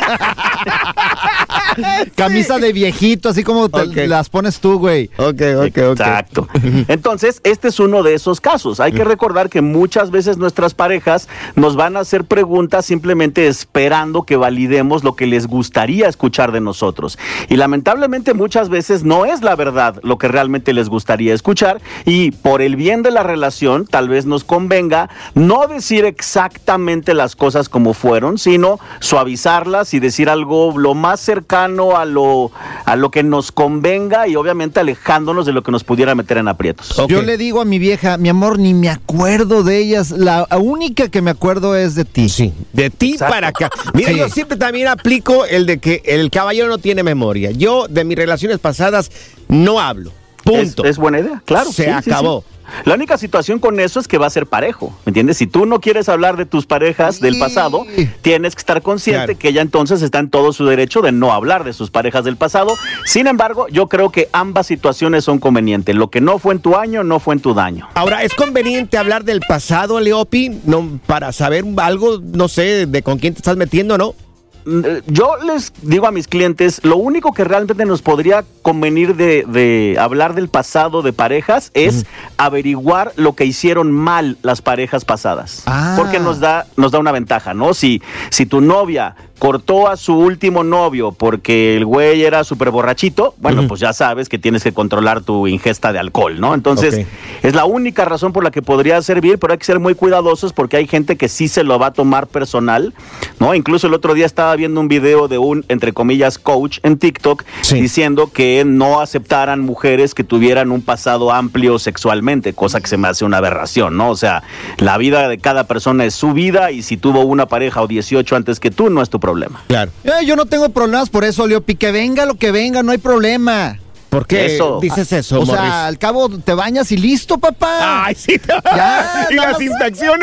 Camisa 2.16 2.60
de 2.60 2.74
viejito, 2.74 3.30
así 3.30 3.44
como 3.44 3.70
te 3.70 4.08
las 4.08 4.30
pones 4.30 4.60
tú, 4.60 4.80
güey. 4.80 5.10
Ok, 5.18 5.42
ok, 5.58 5.78
Exacto. 5.78 6.48
Entonces, 6.88 7.42
este 7.44 7.70
es 7.70 7.80
uno 7.80 8.04
de 8.04 8.14
esos 8.14 8.42
casos. 8.42 8.80
Hay 8.80 8.92
que 8.92 9.04
recordar 9.04 9.50
que 9.50 9.62
muchas 9.62 10.12
veces 10.12 10.38
nuestras 10.38 10.74
parejas 10.74 11.28
nos 11.56 11.76
van 11.76 11.98
a 11.98 12.02
hacer 12.02 12.26
preguntas 12.26 12.86
simplemente 12.86 13.48
esperando 13.48 14.24
que 14.24 14.36
validemos 14.36 15.04
lo 15.04 15.16
que 15.16 15.28
les 15.28 15.48
gustaría 15.48 16.08
escuchar 16.08 16.52
de 16.52 16.62
nosotros. 16.62 17.18
Y 17.50 17.56
lamentablemente 17.58 18.34
muchas 18.34 18.70
veces 18.70 19.04
no 19.04 19.26
es 19.26 19.42
la 19.42 19.56
verdad 19.56 20.00
lo 20.04 20.18
que 20.18 20.28
realmente 20.28 20.74
les 20.74 20.90
gustaría 20.90 21.34
escuchar 21.34 21.82
y 22.06 22.32
por 22.32 22.62
el 22.62 22.76
bien 22.76 23.02
de 23.02 23.12
la 23.12 23.24
relación 23.24 23.86
tal 23.86 24.10
vez 24.10 24.26
nos 24.26 24.44
convenga 24.44 25.10
no 25.34 25.68
decir 25.68 26.06
exactamente 26.06 27.14
las 27.14 27.36
cosas 27.36 27.70
como 27.70 27.94
fueron, 27.94 28.38
sino 28.38 28.80
suavizarlas 29.00 29.94
y 29.94 30.00
decir 30.00 30.30
algo 30.30 30.78
lo 30.78 30.94
más 30.94 31.20
cercano 31.20 31.65
a 31.66 32.06
lo, 32.06 32.52
a 32.86 32.96
lo 32.96 33.12
que 33.12 33.24
nos 33.24 33.52
convenga 33.52 34.28
y 34.28 34.36
obviamente 34.36 34.80
alejándonos 34.80 35.46
de 35.46 35.54
lo 35.54 35.64
que 35.64 35.72
nos 35.72 35.84
pudiera 35.84 36.16
meter 36.16 36.38
en 36.38 36.48
aprietos. 36.48 36.96
Yo 37.08 37.22
le 37.22 37.38
digo 37.38 37.62
a 37.62 37.66
mi 37.66 37.80
vieja, 37.80 38.18
mi 38.18 38.30
amor, 38.30 38.60
ni 38.60 38.74
me 38.74 38.90
acuerdo 38.90 39.64
de 39.64 39.78
ellas. 39.80 40.12
La 40.12 40.48
única 40.60 41.10
que 41.10 41.22
me 41.22 41.32
acuerdo 41.32 41.76
es 41.76 41.96
de 41.96 42.06
ti. 42.06 42.30
Sí, 42.30 42.54
de 42.74 42.90
ti 42.90 43.16
para 43.20 43.50
acá. 43.50 43.70
Mira, 43.94 44.10
Sí. 44.12 44.18
yo 44.18 44.30
siempre 44.30 44.58
también 44.58 44.88
aplico 44.88 45.46
el 45.46 45.66
de 45.66 45.80
que 45.80 46.02
el 46.06 46.30
caballero 46.30 46.68
no 46.68 46.78
tiene 46.78 47.04
memoria. 47.04 47.52
Yo 47.52 47.88
de 47.88 48.04
mis 48.06 48.18
relaciones 48.18 48.60
pasadas 48.60 49.12
no 49.48 49.80
hablo. 49.80 50.12
Punto. 50.46 50.84
Es, 50.86 50.92
es 50.92 50.98
buena 50.98 51.20
idea, 51.20 51.42
claro. 51.44 51.72
Se 51.72 51.84
sí, 51.86 51.92
sí, 52.04 52.10
acabó. 52.12 52.42
sí. 52.48 52.56
La 52.86 52.96
única 52.96 53.16
situación 53.20 53.60
con 53.60 53.80
eso 53.80 54.00
es 54.00 54.08
que 54.08 54.18
va 54.18 54.26
a 54.26 54.30
ser 54.32 54.48
parejo, 54.48 54.92
¿me 55.06 55.12
entiendes? 55.12 55.38
Si 55.38 55.46
tú 55.46 55.68
no 55.68 55.80
quieres 55.80 56.10
hablar 56.10 56.36
de 56.36 56.48
tus 56.48 56.66
parejas 56.66 57.20
del 57.20 57.38
pasado, 57.38 57.86
tienes 58.24 58.56
que 58.56 58.60
estar 58.60 58.82
consciente 58.82 59.26
Claro. 59.26 59.40
que 59.40 59.50
ella 59.50 59.62
entonces 59.62 60.02
está 60.02 60.18
en 60.18 60.32
todo 60.32 60.52
su 60.52 60.66
derecho 60.66 61.02
de 61.04 61.12
no 61.12 61.32
hablar 61.32 61.64
de 61.64 61.74
sus 61.74 61.92
parejas 61.92 62.24
del 62.26 62.38
pasado. 62.38 62.74
Sin 63.06 63.28
embargo, 63.28 63.68
yo 63.68 63.88
creo 63.88 64.10
que 64.12 64.30
ambas 64.32 64.66
situaciones 64.66 65.24
son 65.24 65.38
convenientes. 65.38 65.96
Lo 65.96 66.10
que 66.10 66.22
no 66.22 66.40
fue 66.40 66.56
en 66.56 66.60
tu 66.60 66.76
año, 66.76 67.04
no 67.04 67.20
fue 67.20 67.36
en 67.36 67.40
tu 67.42 67.54
daño. 67.54 67.88
Ahora, 67.94 68.24
¿es 68.24 68.34
conveniente 68.34 68.98
hablar 68.98 69.26
del 69.26 69.42
pasado, 69.48 70.00
Leopi? 70.00 70.62
No, 70.66 71.00
para 71.06 71.32
saber 71.34 71.66
algo, 71.78 72.20
no 72.20 72.48
sé, 72.48 72.88
de 72.88 73.04
con 73.04 73.20
quién 73.20 73.36
te 73.36 73.40
estás 73.40 73.58
metiendo, 73.58 73.96
¿no? 74.00 74.16
Eh, 74.66 75.02
Yo 75.08 75.38
les 75.46 75.72
digo 75.82 76.08
a 76.08 76.12
mis 76.12 76.28
clientes, 76.28 76.82
lo 76.84 76.98
único 76.98 77.34
que 77.34 77.44
realmente 77.44 77.86
nos 77.86 78.02
podría 78.02 78.44
convenir 78.62 79.16
de, 79.16 79.46
de 79.48 79.98
hablar 80.00 80.34
del 80.34 80.48
pasado 80.50 81.02
de 81.02 81.14
parejas 81.14 81.72
es 81.74 82.06
averiguar 82.38 83.14
lo 83.16 83.34
que 83.34 83.46
hicieron 83.46 83.92
mal 83.92 84.38
las 84.42 84.62
parejas 84.62 85.06
pasadas. 85.06 85.64
Ah. 85.66 85.96
Porque 85.98 86.20
nos 86.20 86.40
da, 86.40 86.66
nos 86.78 86.92
da 86.92 87.00
una 87.00 87.12
ventaja, 87.12 87.54
¿no? 87.54 87.74
Si, 87.74 88.02
si 88.30 88.46
tu 88.46 88.62
novia 88.62 89.16
cortó 89.40 89.88
a 89.88 89.98
su 89.98 90.18
último 90.18 90.64
novio 90.64 91.12
porque 91.12 91.76
el 91.76 91.86
güey 91.86 92.24
era 92.24 92.44
súper 92.44 92.72
borrachito, 92.72 93.36
bueno, 93.38 93.68
pues 93.68 93.82
ya 93.82 93.94
sabes 93.94 94.30
que 94.30 94.38
tienes 94.38 94.64
que 94.64 94.72
controlar 94.72 95.22
tu 95.22 95.48
ingesta 95.48 95.92
de 95.92 96.00
alcohol, 96.00 96.40
¿no? 96.40 96.54
Entonces, 96.54 97.06
es 97.44 97.54
la 97.54 97.66
única 97.66 98.06
razón 98.06 98.32
por 98.32 98.44
la 98.44 98.52
que 98.52 98.62
podría 98.62 99.02
servir, 99.02 99.38
pero 99.38 99.54
hay 99.54 99.60
que 99.60 99.66
ser 99.66 99.80
muy 99.80 99.96
cuidadosos 99.96 100.54
porque 100.54 100.78
hay 100.78 100.88
gente 100.88 101.18
que 101.18 101.28
sí 101.28 101.48
se 101.48 101.64
lo 101.64 101.78
va 101.78 101.88
a 101.88 101.94
tomar 101.94 102.28
personal, 102.28 102.94
¿no? 103.40 103.54
Incluso 103.54 103.88
el 103.88 103.94
otro 103.94 104.14
día 104.14 104.26
estaba 104.26 104.56
viendo 104.56 104.80
un 104.80 104.88
video 104.88 105.28
de 105.28 105.38
un, 105.38 105.66
entre 105.68 105.94
comillas, 105.94 106.38
coach 106.38 106.80
en 106.84 106.98
TikTok 106.98 107.44
diciendo 107.72 108.32
que 108.32 108.64
no 108.66 109.02
aceptaran 109.02 109.60
mujeres 109.60 110.14
que 110.14 110.24
tuvieran 110.24 110.72
un 110.72 110.82
pasado 110.82 111.32
amplio 111.32 111.78
sexualmente, 111.80 112.54
cosa 112.54 112.80
que 112.80 112.88
se 112.88 112.98
me 112.98 113.08
hace 113.08 113.26
una 113.26 113.38
aberración, 113.38 113.98
¿no? 113.98 114.10
O 114.10 114.16
sea, 114.16 114.44
la 114.78 114.98
vida 114.98 115.28
de 115.28 115.38
cada 115.38 115.66
persona 115.66 116.06
es 116.06 116.16
su 116.16 116.34
vida 116.34 116.72
y 116.72 116.82
si 116.82 116.98
tuvo 116.98 117.22
una 117.22 117.48
pareja 117.48 117.82
o 117.82 117.88
18 117.88 118.36
antes 118.36 118.60
que 118.60 118.72
tú, 118.72 118.90
no 118.90 119.02
es 119.02 119.10
tu 119.10 119.20
problema. 119.26 119.64
Claro. 119.68 119.92
Eh, 120.04 120.26
yo 120.26 120.36
no 120.36 120.46
tengo 120.46 120.70
problemas 120.70 121.10
por 121.10 121.24
eso, 121.24 121.48
Leopi. 121.48 121.76
Que 121.76 121.92
venga 121.92 122.26
lo 122.26 122.36
que 122.36 122.52
venga, 122.52 122.84
no 122.84 122.92
hay 122.92 123.00
problema. 123.00 123.80
¿Por 124.10 124.28
qué 124.28 124.46
Eso. 124.46 124.80
dices 124.82 125.12
eso, 125.12 125.42
O 125.42 125.46
Morris? 125.46 125.62
sea, 125.62 125.88
al 125.88 125.98
cabo 125.98 126.30
te 126.30 126.54
bañas 126.54 126.90
y 126.94 126.96
listo, 126.98 127.38
papá. 127.38 128.06
Ay, 128.06 128.16
sí. 128.16 128.40
Ya, 128.48 129.28
y 129.32 129.36
nada 129.36 129.48
las 129.52 129.60
más 129.60 129.60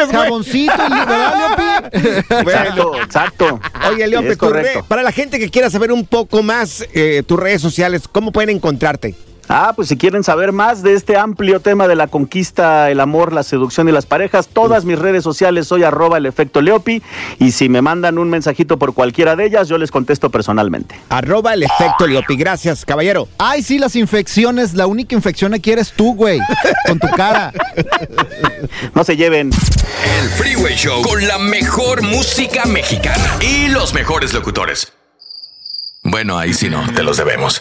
güey. 0.09 0.23
Jaboncito, 0.23 0.73
y 0.87 0.91
¿verdad, 0.91 1.35
Leopi? 1.37 2.19
Exacto, 2.41 2.93
exacto. 3.03 3.61
Oye, 3.91 4.07
Leopi, 4.07 4.29
Es 4.29 4.39
tu 4.39 4.47
re- 4.47 4.51
correcto. 4.63 4.85
para 4.89 5.03
la 5.03 5.13
gente 5.13 5.39
que 5.39 5.51
quiera 5.51 5.69
saber 5.69 5.93
un 5.93 6.07
poco 6.07 6.43
más 6.43 6.85
eh, 6.95 7.23
tus 7.27 7.39
redes 7.39 7.61
sociales, 7.61 8.03
¿cómo 8.11 8.33
pueden 8.33 8.49
encontrarte? 8.57 9.15
Ah, 9.55 9.75
pues 9.77 9.89
si 9.89 9.99
quieren 9.99 10.25
saber 10.25 10.51
más 10.51 10.83
de 10.83 10.95
este 10.95 11.19
amplio 11.19 11.61
tema 11.61 11.87
de 11.87 11.95
la 11.95 12.07
conquista, 12.07 12.91
el 12.91 13.01
amor, 13.01 13.35
la 13.35 13.43
seducción 13.43 13.87
y 13.87 13.93
las 13.93 14.07
parejas, 14.07 14.49
todas 14.49 14.87
mis 14.87 14.99
redes 14.99 15.23
sociales 15.23 15.67
soy 15.67 15.85
arroba 15.85 16.17
el 16.17 16.25
efecto 16.25 16.63
Leopi 16.63 17.03
y 17.39 17.51
si 17.53 17.69
me 17.69 17.83
mandan 17.83 18.17
un 18.17 18.31
mensajito 18.31 18.79
por 18.79 18.95
cualquiera 18.95 19.37
de 19.37 19.45
ellas, 19.45 19.69
yo 19.69 19.77
les 19.77 19.91
contesto 19.91 20.31
personalmente. 20.31 20.99
Arroba 21.11 21.53
el 21.53 21.65
efecto 21.65 22.07
Leopi. 22.07 22.37
Gracias, 22.37 22.87
caballero. 22.87 23.29
Ay, 23.37 23.63
sí, 23.63 23.79
las 23.79 23.95
infecciones. 23.95 24.73
La 24.73 24.87
única 24.87 25.15
infección 25.15 25.53
aquí 25.53 25.71
eres 25.71 25.93
tú, 25.93 26.15
güey. 26.15 26.41
Con 26.87 26.99
tu 26.99 27.09
cara. 27.09 27.53
No 28.95 29.05
se 29.05 29.17
lleven. 29.19 29.51
El 29.51 30.29
Freeway 30.31 30.77
Show 30.77 31.03
con 31.03 31.29
la 31.29 31.39
mejor 31.39 32.01
música 32.03 32.65
mexicana 32.65 33.37
y 33.43 33.69
los 33.69 33.93
mejores 33.93 34.33
locutores. 34.33 34.95
Bueno, 36.05 36.39
ahí 36.39 36.55
sí 36.55 36.71
no, 36.71 36.91
te 36.95 37.03
los 37.03 37.19
debemos. 37.19 37.61